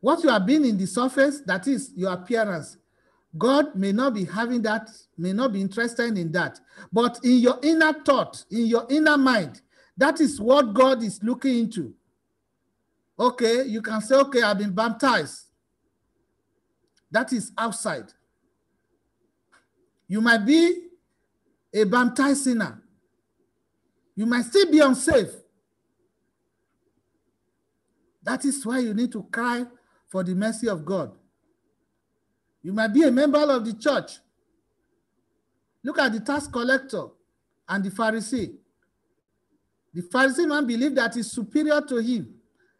[0.00, 2.76] What you have been in the surface, that is your appearance.
[3.36, 6.58] God may not be having that, may not be interested in that.
[6.92, 9.60] But in your inner thought, in your inner mind,
[9.96, 11.94] that is what God is looking into.
[13.18, 15.46] Okay, you can say, okay, I've been baptized.
[17.10, 18.12] That is outside.
[20.06, 20.86] You might be
[21.74, 22.82] a baptized sinner.
[24.14, 25.30] You might still be unsafe.
[28.22, 29.64] That is why you need to cry
[30.08, 31.17] for the mercy of God.
[32.62, 34.18] You might be a member of the church.
[35.84, 37.06] Look at the tax collector
[37.68, 38.54] and the Pharisee.
[39.94, 42.34] The Pharisee man believed that he's superior to him,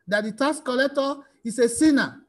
[0.07, 2.21] that the tax collector is a sinner.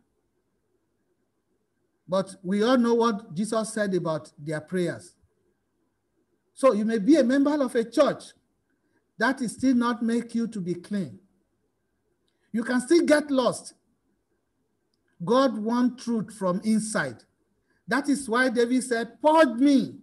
[2.08, 5.16] But we all know what Jesus said about their prayers.
[6.54, 8.24] So you may be a member of a church.
[9.18, 11.20] That is still not make you to be clean.
[12.52, 13.74] You can still get lost.
[15.24, 17.24] God wants truth from inside.
[17.90, 19.96] That is why David said, Purge me,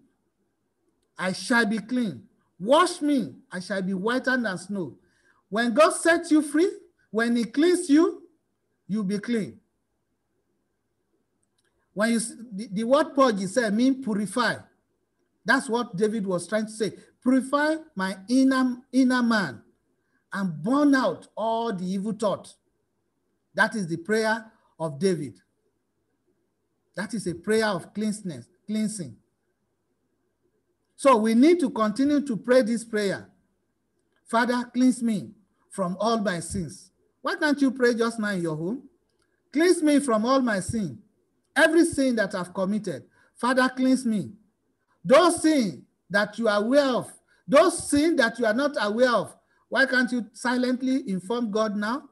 [1.16, 2.24] I shall be clean.
[2.58, 4.98] Wash me, I shall be whiter than snow.
[5.48, 6.68] When God sets you free,
[7.12, 8.24] when he cleans you,
[8.88, 9.60] you'll be clean.
[11.94, 12.20] When you
[12.52, 14.56] the, the word purge, he said, mean purify.
[15.44, 16.92] That's what David was trying to say.
[17.22, 19.62] Purify my inner, inner man
[20.32, 22.56] and burn out all the evil thoughts.
[23.54, 24.44] That is the prayer
[24.78, 25.34] of David.
[26.96, 29.16] That is a prayer of cleansiness, cleansing.
[30.96, 33.28] So we need to continue to pray this prayer.
[34.26, 35.30] Father, cleanse me
[35.70, 36.90] from all my sins.
[37.20, 38.82] Why can't you pray just now in your home?
[39.52, 40.98] Cleanse me from all my sin.
[41.54, 43.04] Every sin that I've committed.
[43.36, 44.32] Father, cleanse me
[45.06, 47.12] those things that you are aware of,
[47.46, 49.36] those sins that you are not aware of,
[49.68, 52.08] why can't you silently inform God now?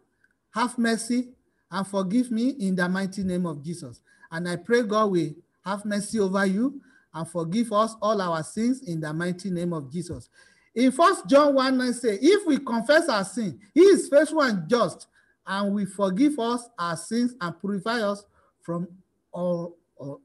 [0.52, 1.30] Have mercy
[1.70, 4.00] and forgive me in the mighty name of Jesus.
[4.30, 5.30] And I pray God will
[5.64, 6.80] have mercy over you
[7.12, 10.28] and forgive us all our sins in the mighty name of Jesus.
[10.74, 14.68] In First John 1 9 say, if we confess our sin, he is faithful and
[14.68, 15.06] just,
[15.46, 18.24] and will forgive us our sins and purify us
[18.62, 18.88] from
[19.32, 19.76] all,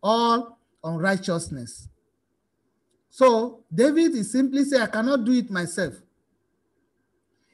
[0.02, 1.88] all unrighteousness.
[3.10, 5.94] So David is simply saying, I cannot do it myself.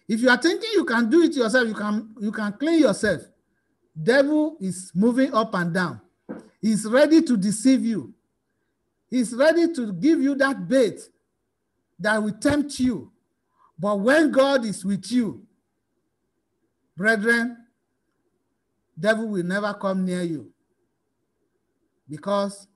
[0.07, 3.21] If you are thinking you can do it yourself, you can, you can clean yourself.
[4.01, 6.01] Devil is moving up and down.
[6.66, 8.11] He's ready to deceive you.
[9.07, 10.99] He's ready to give you that bait
[11.99, 13.11] that will tempt you.
[13.78, 15.45] But when God is with you,
[16.97, 17.55] brethren,
[18.99, 20.51] devil will never come near you
[22.09, 22.68] because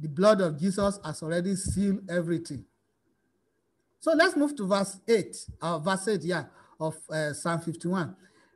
[0.00, 2.64] the blood of Jesus has already sealed everything.
[3.98, 6.44] So let's move to verse 8, uh, verse 8, yeah,
[6.78, 8.14] of uh, Psalm 51.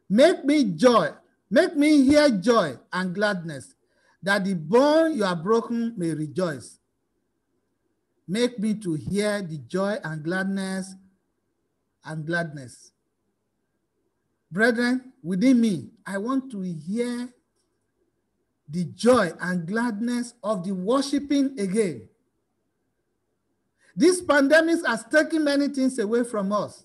[0.08, 1.08] Make me joy,
[1.50, 3.74] make me hear joy and gladness,
[4.22, 6.78] that the bone you are broken may rejoice.
[8.28, 10.94] Make me to hear the joy and gladness
[12.04, 12.92] and gladness.
[14.50, 17.28] Brethren, within me, I want to hear
[18.68, 22.08] the joy and gladness of the worshiping again.
[23.94, 26.84] This pandemic has taken many things away from us.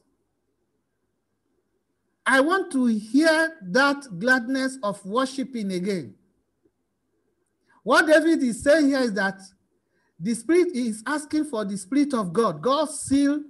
[2.26, 6.16] I want to hear that gladness of worshiping again.
[7.88, 9.40] What David is saying here is that
[10.20, 12.62] the Spirit is asking for the Spirit of God.
[12.62, 13.42] God seal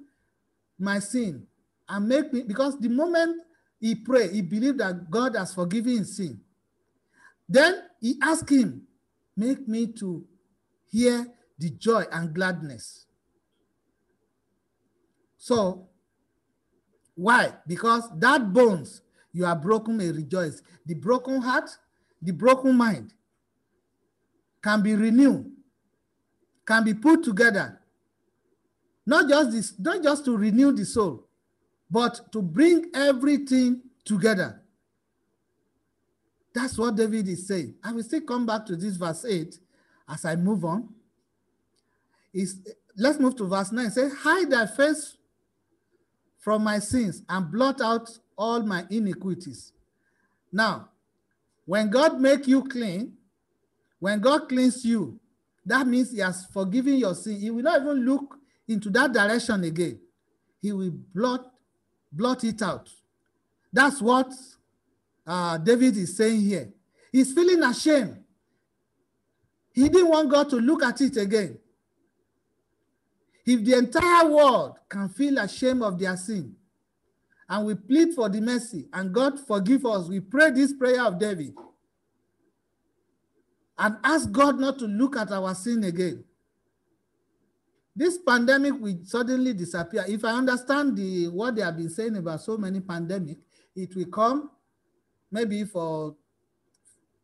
[0.78, 1.48] my sin
[1.90, 3.42] and make me, because the moment
[3.80, 6.40] he prayed, he believed that God has forgiven his sin.
[7.50, 8.84] Then he asked him,
[9.36, 10.24] make me to
[10.86, 11.26] hear
[11.58, 13.08] the joy and gladness.
[15.40, 15.88] So,
[17.16, 17.54] why?
[17.66, 19.02] Because that bones
[19.34, 20.62] you are broken may rejoice.
[20.86, 21.72] The broken heart,
[22.22, 23.16] the broken mind
[24.62, 25.52] can be renewed,
[26.66, 27.80] can be put together.
[29.06, 31.28] Not just this, not just to renew the soul,
[31.90, 34.62] but to bring everything together.
[36.54, 37.76] That's what David is saying.
[37.84, 39.60] I will still come back to this verse 8
[40.10, 40.90] as I move on.
[42.34, 42.60] Is
[42.98, 43.92] let's move to verse 9.
[43.92, 45.18] Say, hide thy face
[46.40, 49.72] from my sins and blot out all my iniquities.
[50.52, 50.90] Now,
[51.66, 53.17] when God make you clean,
[54.00, 55.20] when God cleans you,
[55.66, 57.40] that means he has forgiven your sin.
[57.40, 58.38] He will not even look
[58.68, 60.00] into that direction again.
[60.62, 61.52] He will blot,
[62.12, 62.90] blot it out.
[63.72, 64.32] That's what
[65.26, 66.70] uh, David is saying here.
[67.12, 68.24] He's feeling ashamed.
[69.74, 71.60] He didn't want God to look at it again.
[73.46, 76.56] If the entire world can feel ashamed of their sin,
[77.50, 81.18] and we plead for the mercy, and God forgive us, we pray this prayer of
[81.18, 81.54] David,
[83.78, 86.24] and ask God not to look at our sin again.
[87.96, 90.06] This pandemic will suddenly disappear.
[90.08, 93.38] If I understand the what they have been saying about so many pandemic,
[93.76, 94.52] it will come
[95.32, 96.16] maybe for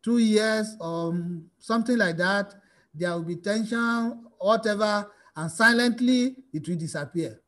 [0.01, 1.15] two years or
[1.59, 2.55] something like that.
[2.93, 7.39] There will be tension, whatever, and silently it will disappear.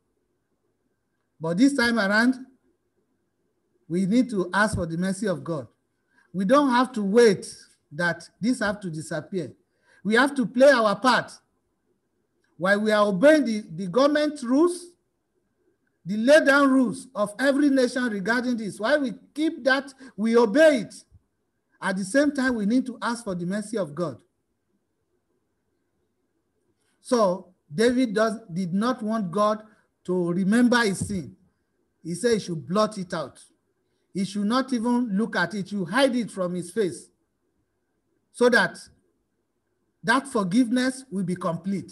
[1.40, 2.36] But this time around,
[3.88, 5.68] we need to ask for the mercy of God.
[6.34, 7.48] We don't have to wait
[7.92, 9.52] that this have to disappear.
[10.04, 11.32] We have to play our part.
[12.58, 14.86] While we are obeying the, the government rules,
[16.06, 20.82] the laid down rules of every nation regarding this, while we keep that, we obey
[20.82, 20.94] it.
[21.82, 24.18] At the same time, we need to ask for the mercy of God.
[27.02, 29.64] So David does, did not want God
[30.06, 31.36] to remember his sin.
[32.04, 33.40] He said he should blot it out.
[34.14, 35.72] He should not even look at it.
[35.72, 37.10] You hide it from his face
[38.36, 38.78] so that
[40.04, 41.92] that forgiveness will be complete.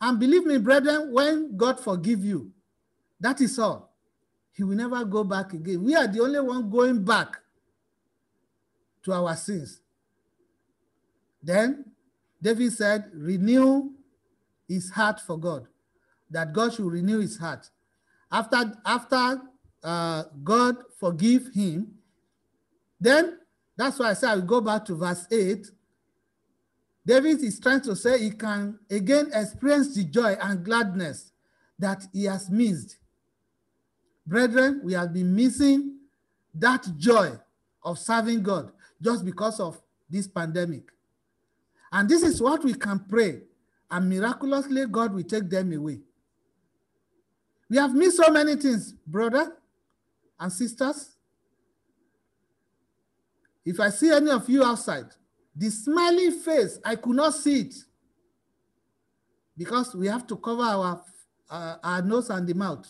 [0.00, 2.50] And believe me, brethren, when God forgive you,
[3.20, 3.94] that is all.
[4.52, 5.84] He will never go back again.
[5.84, 7.38] We are the only one going back
[9.04, 9.80] to our sins.
[11.40, 11.84] Then
[12.42, 13.92] David said, renew
[14.68, 15.68] his heart for God,
[16.28, 17.70] that God should renew his heart.
[18.30, 19.40] After, after
[19.84, 21.94] uh, God forgive him,
[23.00, 23.38] then
[23.76, 25.70] that's why I say I will go back to verse 8.
[27.06, 31.30] David is trying to say he can again experience the joy and gladness
[31.78, 32.98] that he has missed.
[34.26, 35.98] Brethren, we have been missing
[36.52, 37.30] that joy
[37.84, 39.80] of serving God just because of
[40.10, 40.90] this pandemic.
[41.92, 43.42] And this is what we can pray
[43.88, 46.00] and miraculously God will take them away.
[47.68, 49.56] We have missed so many things, brother
[50.40, 51.10] and sisters.
[53.64, 55.06] If I see any of you outside,
[55.56, 57.74] the smiling face, I could not see it
[59.56, 61.02] because we have to cover our,
[61.48, 62.86] uh, our nose and the mouth.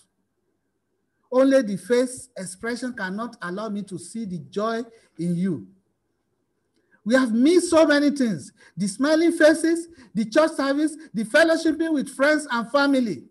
[1.30, 4.82] Only the face expression cannot allow me to see the joy
[5.18, 5.68] in you.
[7.04, 8.52] We have missed so many things.
[8.76, 13.24] The smiling faces, the church service, the fellowshipping with friends and family.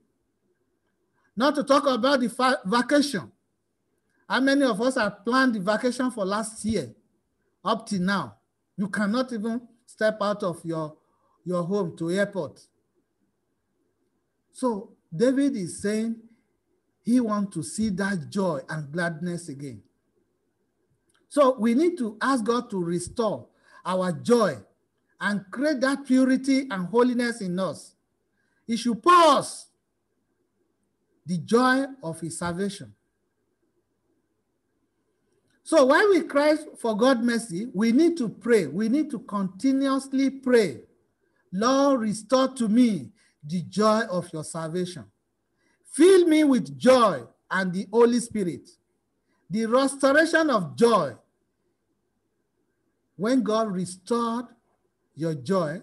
[1.36, 3.30] Not to talk about the vacation.
[4.30, 6.96] How many of us have planned the vacation for last year
[7.66, 8.38] up to now?
[8.78, 10.96] You cannot even step out of your,
[11.46, 12.60] your home to airport
[14.56, 16.16] So David is saying
[17.04, 19.84] he wants to see that joy and gladness again.
[21.28, 23.48] So we need to ask God to restore
[23.86, 24.56] our joy
[25.20, 27.96] and create that purity and holiness in us.
[28.66, 29.68] He should pour us
[31.26, 32.95] the joy of his salvation.
[35.66, 38.68] So while we cry for God mercy, we need to pray.
[38.68, 40.82] We need to continuously pray.
[41.52, 43.10] Lord, restore to me
[43.44, 45.06] the joy of your salvation.
[45.92, 48.70] Fill me with joy and the Holy Spirit.
[49.50, 51.16] The restoration of joy.
[53.16, 54.46] When God restored
[55.16, 55.82] your joy,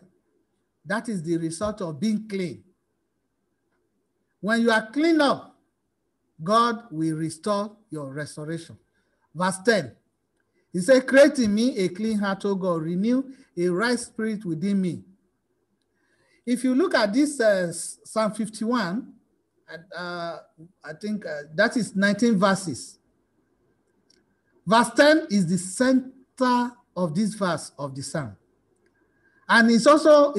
[0.87, 2.63] that is the result of being clean.
[4.41, 5.57] When you are clean up,
[6.41, 8.79] God will restore your restoration.
[9.35, 9.93] Verse 10.
[10.73, 13.25] He said, Create in me a clean heart, O God, renew
[13.57, 15.03] a right spirit within me.
[16.47, 19.13] If you look at this uh, Psalm 51,
[19.97, 20.39] uh,
[20.85, 22.99] I think uh, that is 19 verses.
[24.67, 28.37] Verse 10 is the center of this verse of the psalm.
[29.49, 30.35] And it's also,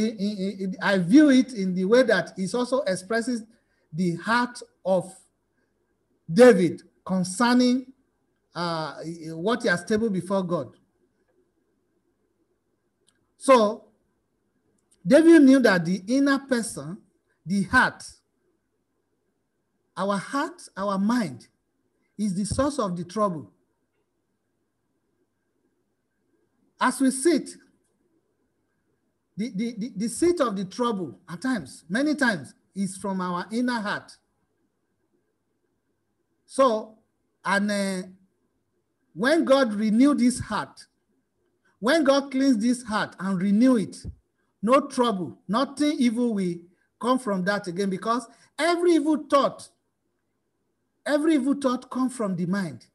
[0.81, 3.43] I view it in the way that it also expresses
[3.91, 5.13] the heart of
[6.31, 7.92] David concerning
[8.55, 8.95] uh,
[9.31, 10.75] what he has tabled before God.
[13.37, 13.85] So
[15.05, 16.97] David knew that the inner person,
[17.45, 18.03] the heart,
[19.97, 21.47] our heart, our mind,
[22.17, 23.51] is the source of the trouble.
[26.79, 27.49] As we sit,
[29.35, 33.45] the, the, the, the seat of the trouble at times, many times, is from our
[33.51, 34.11] inner heart.
[36.45, 36.97] So,
[37.43, 38.07] and uh,
[39.13, 40.85] when God renew this heart,
[41.79, 43.97] when God cleans this heart and renew it,
[44.61, 46.55] no trouble, nothing evil will
[46.99, 48.25] come from that again because
[48.57, 49.67] every evil thought,
[51.05, 52.87] every evil thought comes from the mind.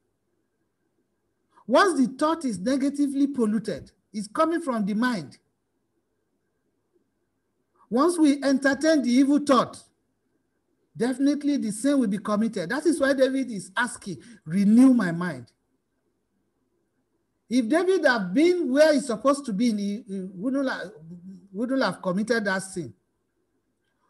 [1.67, 5.37] Once the thought is negatively polluted, it's coming from the mind.
[7.91, 9.79] Once we entertain the evil thought,
[10.97, 12.71] definitely the sin will be committed.
[12.71, 15.53] That is why David is asking, renew my mind.
[17.51, 20.91] If David had been where he's supposed to be, he, wouldn't, have,
[21.53, 22.93] wouldn't have committed that sin.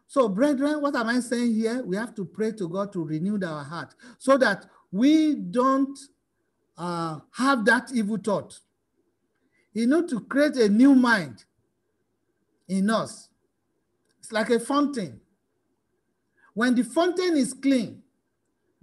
[0.07, 1.83] So, brethren, what am I saying here?
[1.83, 5.97] We have to pray to God to renew our heart so that we don't
[6.77, 8.59] uh, have that evil thought.
[9.71, 11.45] You know, to create a new mind
[12.67, 13.29] in us.
[14.19, 15.21] It's like a fountain.
[16.55, 18.01] When the fountain is clean,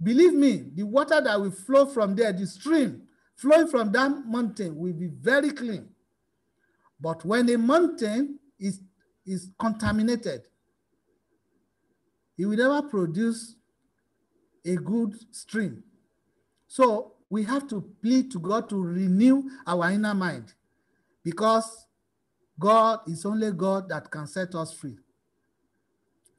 [0.01, 3.06] believe me, the water that will flow from there, the stream,
[3.37, 5.87] flowing from that mountain will be very clean.
[6.99, 8.81] But when a mountain is,
[9.25, 10.41] is contaminated,
[12.37, 13.55] it will never produce
[14.65, 15.83] a good stream.
[16.67, 20.53] So we have to plead to God to renew our inner mind
[21.23, 21.85] because
[22.59, 24.97] God is only God that can set us free.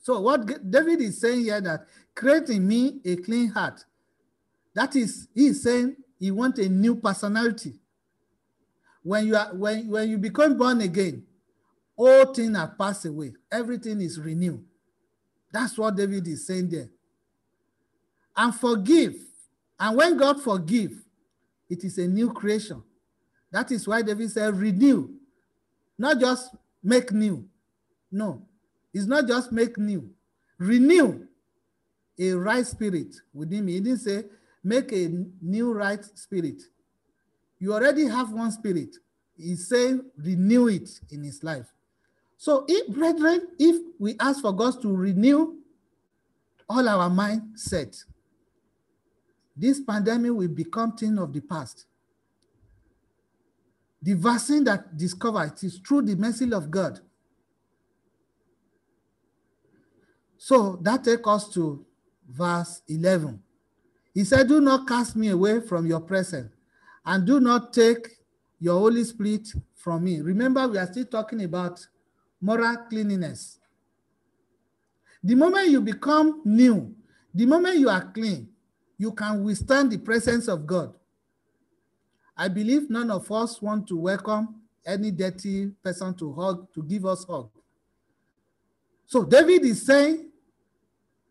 [0.01, 3.85] So what David is saying here that create in me a clean heart.
[4.75, 7.75] That is, he is saying he wants a new personality.
[9.03, 11.25] When you are when, when you become born again,
[11.97, 13.35] all things have passed away.
[13.51, 14.65] Everything is renewed.
[15.53, 16.89] That's what David is saying there.
[18.37, 19.15] And forgive.
[19.81, 20.93] And when God forgive,
[21.71, 22.83] it is a new creation.
[23.51, 25.11] That is why David said, renew.
[25.99, 27.49] Not just make new.
[28.11, 28.43] No,
[28.93, 30.11] it's not just make new.
[30.59, 31.27] Renew
[32.19, 33.75] a right spirit within me.
[33.75, 34.25] He didn't say
[34.69, 35.11] make a
[35.41, 36.63] new right spirit.
[37.59, 38.97] You already have one spirit.
[39.37, 41.67] He's saying renew it in his life.
[42.37, 45.57] So, if, brethren, if we ask for God to renew
[46.69, 47.97] all our mindset,
[49.57, 51.87] this pandemic will become thing of the past.
[54.01, 57.01] The vaccine that discovered it is through the mercy of God.
[60.37, 61.85] So that takes us to
[62.29, 63.43] verse 11.
[64.19, 66.53] He said, Do not cast me away from your presence,
[67.07, 68.09] and do not take
[68.59, 69.47] your Holy Spirit
[69.77, 70.21] from me.
[70.21, 71.87] Remember, we are still talking about
[72.41, 73.61] moral cleanliness.
[75.23, 76.97] The moment you become new,
[77.33, 78.49] the moment you are clean,
[78.97, 80.93] you can withstand the presence of God.
[82.37, 87.07] I believe none of us want to welcome any dirty person to hug, to give
[87.07, 87.51] us hug.
[89.07, 90.29] So David is saying,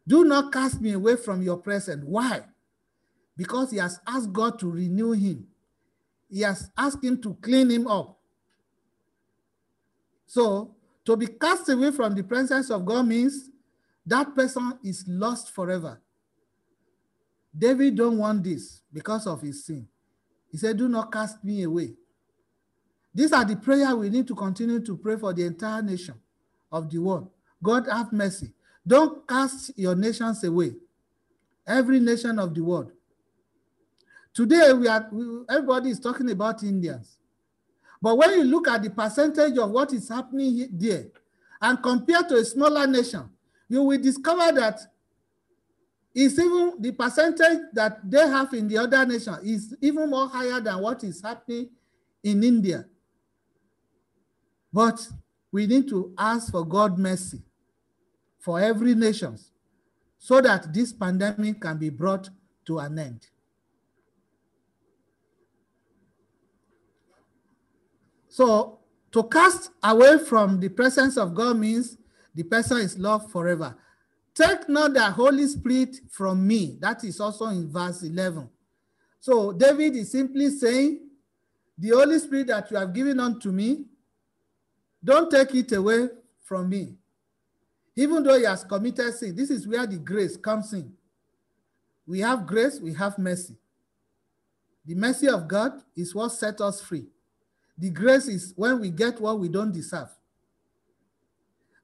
[0.07, 2.05] do not cast me away from your presence.
[2.05, 2.45] Why?
[3.37, 5.47] Because he has asked God to renew him.
[6.29, 8.17] He has asked him to clean him up.
[10.25, 10.75] So,
[11.05, 13.49] to be cast away from the presence of God means
[14.05, 16.01] that person is lost forever.
[17.57, 19.87] David don't want this because of his sin.
[20.51, 21.93] He said, do not cast me away.
[23.13, 26.15] These are the prayer we need to continue to pray for the entire nation
[26.71, 27.29] of the world.
[27.63, 28.51] God have mercy.
[28.85, 30.75] Don't cast your nations away.
[31.65, 32.91] Every nation of the world.
[34.37, 37.17] Today, we are we, everybody is talking about Indians.
[37.99, 41.07] But when you look at the percentage of what is happening there
[41.59, 43.27] and compare to a smaller nation,
[43.67, 44.79] you will discover that
[46.13, 50.61] it's even the percentage that they have in the other nation is even more higher
[50.61, 51.71] than what is happening
[52.23, 52.85] in India.
[54.71, 54.99] But
[55.51, 57.41] we need to ask for God mercy
[58.37, 59.35] for every nation
[60.19, 62.29] so that this pandemic can be brought
[62.67, 63.25] to an end.
[68.37, 68.77] So
[69.13, 71.97] to cast away from the presence of God means
[72.35, 73.75] the person is loved forever.
[74.35, 76.77] Take not the Holy Spirit from me.
[76.79, 78.47] That is also in verse 11.
[79.19, 80.99] So David is simply saying,
[81.79, 83.85] the Holy Spirit that you have given unto me,
[85.03, 86.09] don't take it away
[86.43, 86.93] from me.
[87.95, 90.93] Even though he has committed sin, this is where the grace comes in.
[92.05, 93.55] We have grace, we have mercy.
[94.85, 97.07] The mercy of God is what set us free.
[97.77, 100.09] The grace is when we get what we don't deserve.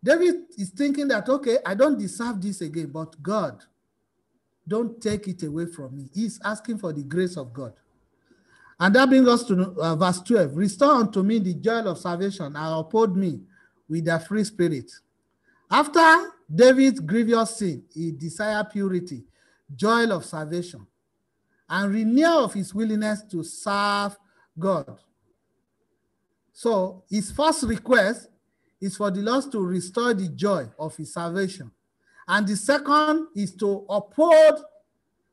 [0.04, 3.64] David is thinking that, okay, I don't deserve this again, but God,
[4.68, 6.10] don't take it away from me.
[6.14, 7.74] He's asking for the grace of God.
[8.80, 10.58] And that brings us to uh, verse 12.
[10.58, 13.42] Restore unto me the joy of salvation and uphold me
[13.88, 14.92] with a free spirit.
[15.70, 19.24] After David's grievous sin, he desired purity,
[19.74, 20.86] joy of salvation,
[21.70, 24.18] and renewal of his willingness to serve
[24.60, 25.00] God.
[26.54, 28.30] So his first request
[28.80, 31.72] is for the Lord to restore the joy of his salvation.
[32.28, 34.64] And the second is to uphold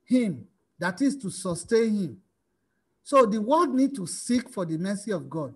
[0.05, 0.47] him,
[0.79, 2.23] that is to sustain him.
[3.05, 5.55] So the world need to seek for the mercy of God.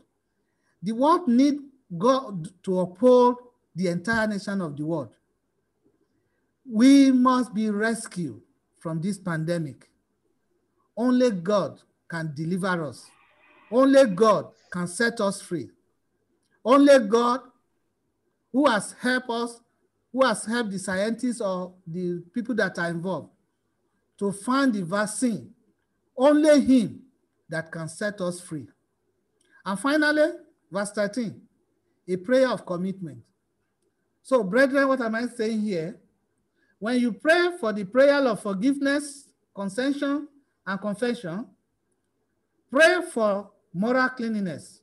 [0.82, 1.58] The world need
[1.96, 3.36] God to uphold
[3.74, 5.14] the entire nation of the world.
[6.70, 8.40] We must be rescued
[8.78, 9.88] from this pandemic.
[10.96, 13.10] Only God can deliver us.
[13.70, 15.70] Only God can set us free.
[16.64, 17.42] Only God
[18.52, 19.60] who has helped us,
[20.12, 23.30] who has helped the scientists or the people that are involved
[24.18, 25.50] to find the vaccine,
[26.16, 27.02] only him
[27.48, 28.66] that can set us free.
[29.64, 30.32] And finally,
[30.72, 31.40] verse 13,
[32.08, 33.18] a prayer of commitment.
[34.24, 36.00] So, brethren, what am I saying here?
[36.80, 40.26] When you pray for the prayer of forgiveness, concession,
[40.66, 41.46] and confession,
[42.72, 44.80] pray for moral cleanliness.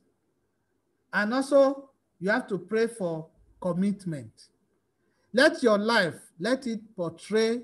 [1.12, 1.90] And also,
[2.20, 3.26] you have to pray for
[3.60, 4.30] commitment.
[5.32, 7.62] Let your life, let it portray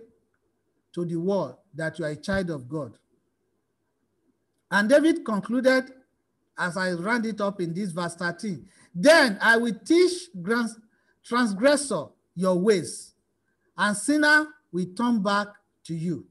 [0.94, 2.98] to the world that you are a child of God.
[4.70, 5.92] And David concluded,
[6.58, 10.12] as I round it up in this verse 13, then I will teach
[11.24, 13.14] transgressor your ways,
[13.76, 15.48] and sinner will turn back
[15.84, 16.26] to you.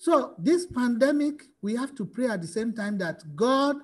[0.00, 3.76] So this pandemic, we have to pray at the same time that God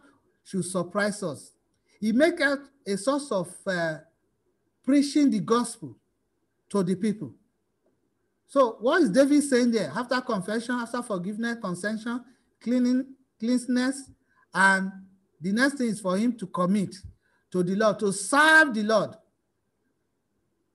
[0.45, 1.53] should surprise us.
[2.01, 3.99] He make it a source of uh,
[4.83, 5.95] preaching the gospel
[6.71, 7.35] to the people.
[8.47, 9.93] So what is David saying there?
[9.95, 12.25] After confession, after forgiveness, consension,
[12.63, 13.05] cleaning,
[13.39, 14.11] cleanness,
[14.55, 14.91] and
[15.39, 16.97] the next thing is for him to commit
[17.51, 19.11] to the Lord, to serve the Lord.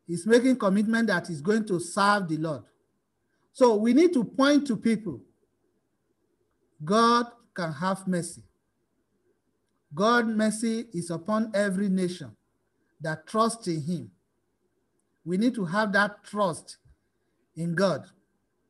[0.06, 2.62] He's making commitment that he's going to serve the Lord.
[3.54, 5.20] So we need to point to people.
[6.84, 8.43] God can have mercy.
[9.93, 12.36] God mercy is upon every nation
[13.01, 14.11] that trusts in him.
[15.25, 16.77] We need to have that trust
[17.55, 18.05] in God.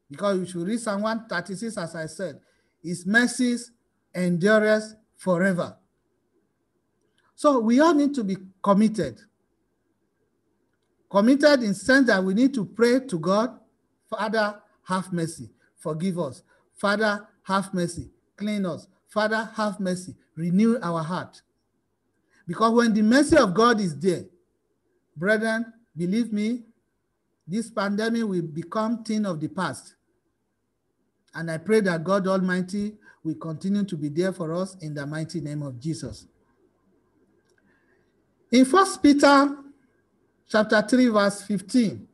[0.09, 2.39] Because we should read Psalm 136, as I said,
[2.83, 3.71] his mercies
[4.13, 5.77] endureth forever.
[7.35, 9.21] So we all need to be committed.
[11.09, 13.57] Committed in sense that we need to pray to God,
[14.09, 16.43] Father, have mercy, forgive us.
[16.75, 18.87] Father, have mercy, clean us.
[19.07, 21.41] Father, have mercy, renew our heart.
[22.47, 24.25] Because when the mercy of God is there,
[25.15, 26.63] brethren, believe me,
[27.47, 29.95] this pandemic will become thing of the past.
[31.33, 35.05] And I pray that God Almighty will continue to be there for us in the
[35.05, 36.25] mighty name of Jesus.
[38.51, 39.55] In First Peter
[40.49, 42.07] chapter 3, verse 15.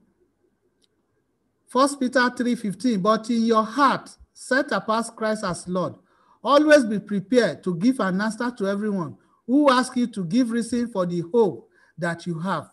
[1.68, 3.02] First Peter 3, 15.
[3.02, 5.96] But in your heart, set apart Christ as Lord.
[6.44, 10.88] Always be prepared to give an answer to everyone who asks you to give reason
[10.90, 12.70] for the hope that you have.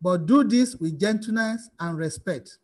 [0.00, 2.58] but do this with gentleness and respect.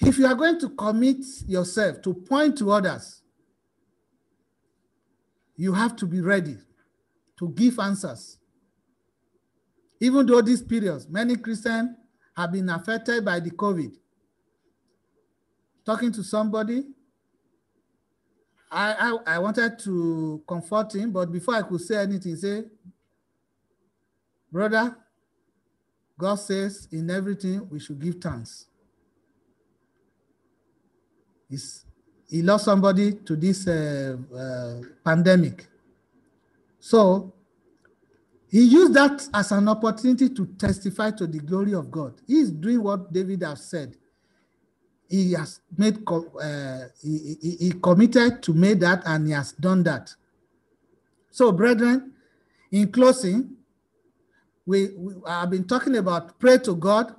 [0.00, 3.22] If you are going to commit yourself to point to others,
[5.56, 6.56] you have to be ready
[7.38, 8.38] to give answers.
[10.00, 11.90] Even though these periods, many Christians
[12.34, 13.92] have been affected by the COVID.
[15.84, 16.84] Talking to somebody,
[18.70, 22.64] I, I, I wanted to comfort him, but before I could say anything, say,
[24.52, 24.96] brother,
[26.16, 28.66] God says in everything we should give thanks.
[31.48, 31.84] He's,
[32.28, 35.66] he lost somebody to this uh, uh, pandemic.
[36.78, 37.32] So
[38.50, 42.20] he used that as an opportunity to testify to the glory of God.
[42.26, 43.96] He is doing what David has said.
[45.10, 49.82] He has made, uh, he, he, he committed to make that and he has done
[49.82, 50.14] that.
[51.30, 52.12] So, brethren,
[52.70, 53.56] in closing,
[54.64, 57.14] we, we have been talking about pray to God.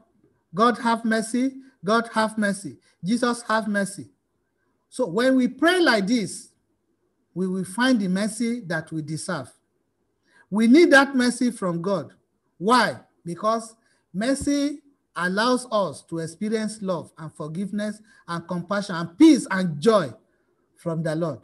[0.56, 1.56] God have mercy.
[1.84, 2.78] God have mercy.
[3.04, 4.10] Jesus have mercy.
[4.90, 6.50] So when we pray like this,
[7.34, 9.50] we will find the mercy that we deserve.
[10.50, 12.12] We need that mercy from God.
[12.58, 12.98] Why?
[13.26, 13.74] Because
[14.14, 14.81] mercy
[15.16, 20.12] allows us to experience love and forgiveness and compassion and peace and joy
[20.78, 21.40] from the Lord.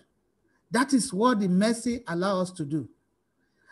[0.71, 2.89] That is what the mercy allows us to do.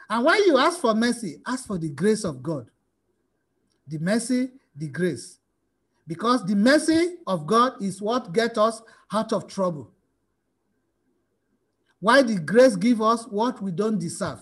[0.09, 2.69] And when you ask for mercy, ask for the grace of God.
[3.87, 5.39] The mercy, the grace.
[6.07, 8.81] Because the mercy of God is what gets us
[9.11, 9.91] out of trouble.
[11.99, 14.39] Why the grace give us what we don't deserve.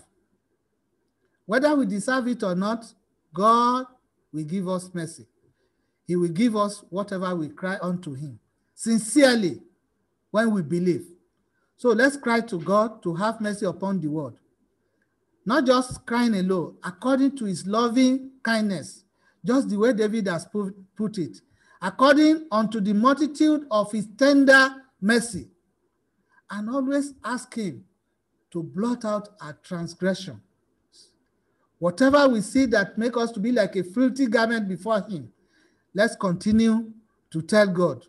[1.45, 2.85] Whether we deserve it or not,
[3.33, 3.85] God
[4.33, 5.25] will give us mercy.
[6.05, 8.39] He will give us whatever we cry unto him.
[8.75, 9.61] Sincerely,
[10.31, 11.05] when we believe.
[11.77, 14.37] So let's cry to God to have mercy upon the world.
[15.45, 19.03] Not just crying alone, according to his loving kindness,
[19.45, 21.41] just the way David has put, it,
[21.81, 24.69] according unto the multitude of his tender
[25.01, 25.49] mercy.
[26.49, 27.83] And always ask him
[28.51, 30.41] to blot out our transgression
[31.83, 35.29] Whatever we see that make us to be like a filthy garment before him,
[35.93, 36.91] let's continue
[37.31, 38.03] to tell God.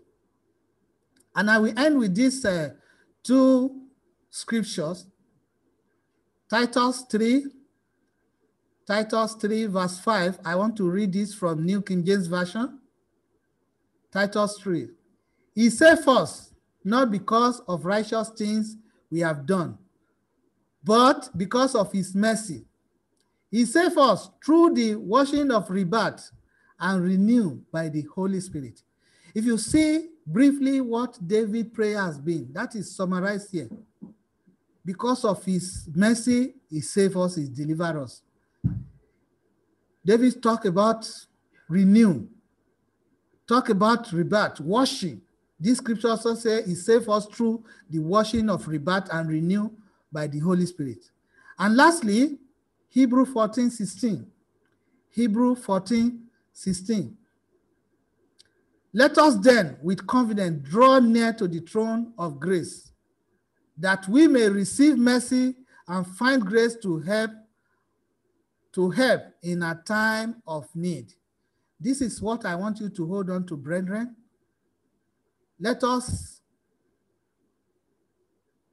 [1.34, 2.70] And I will end with these uh,
[3.22, 3.82] two
[4.30, 5.06] scriptures.
[6.48, 7.46] Titus 3,
[8.86, 10.38] Titus 3 verse 5.
[10.44, 12.78] I want to read this from New King James Version.
[14.12, 14.88] Titus 3.
[15.54, 16.54] He said first,
[16.84, 18.76] not because of righteous things
[19.10, 19.78] we have done,
[20.84, 22.66] but because of his mercy
[23.54, 26.32] he saved us through the washing of rebirth
[26.84, 28.82] and renewed by the Holy Spirit.
[29.34, 33.70] If you see briefly what David prayer has been, that is summarized here.
[34.84, 38.20] Because of his mercy, he saved us, he delivered us.
[40.04, 41.10] David talk about
[41.70, 42.28] renew,
[43.48, 45.22] talk about rebirth, washing.
[45.58, 49.70] This scripture also says he saved us through the washing of rebirth and renew
[50.12, 51.10] by the Holy Spirit.
[51.58, 52.38] And lastly,
[52.90, 54.26] Hebrew 14, 16.
[55.08, 56.20] Hebrew 14,
[56.54, 57.16] 16.
[58.92, 62.92] Let us then with confidence draw near to the throne of grace,
[63.76, 65.56] that we may receive mercy
[65.88, 67.30] and find grace to help
[68.72, 71.12] to help in a time of need.
[71.78, 74.16] This is what I want you to hold on to, brethren.
[75.60, 76.40] Let us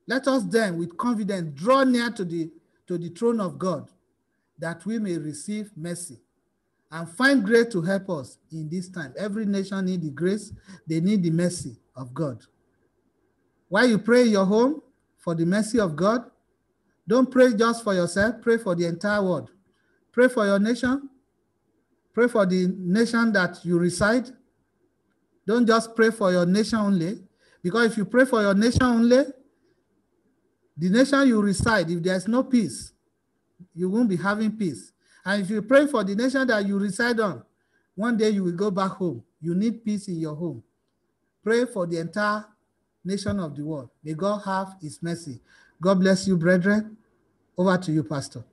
[0.08, 2.52] let us then with confidence draw near to the
[2.88, 3.90] to the throne of God
[4.60, 6.20] that we may receive mercy
[6.92, 9.14] and find grace to help us in this time.
[9.18, 10.52] Every nation need the grace,
[10.86, 12.44] they need the mercy of God.
[13.70, 14.82] While you pray in your home
[15.18, 16.30] for the mercy of God,
[17.08, 19.52] don't pray just for yourself, pray for the entire world.
[20.12, 21.10] Pray for your nation,
[22.14, 24.30] pray for the nation that you reside.
[25.48, 27.24] Don't just pray for your nation only,
[27.64, 29.24] because if you pray for your nation only,
[30.78, 32.92] the nation you reside, if there's no peace,
[33.74, 34.92] you won't be having peace.
[35.26, 37.44] And if you pray for the nation that you reside on,
[37.96, 39.24] one day you will go back home.
[39.42, 40.64] You need peace in your home.
[41.44, 42.46] Pray for the entire
[43.04, 43.90] nation of the world.
[44.04, 45.40] May God have his mercy.
[45.82, 46.98] God bless you, brethren.
[47.58, 48.44] Over to you, Pastor.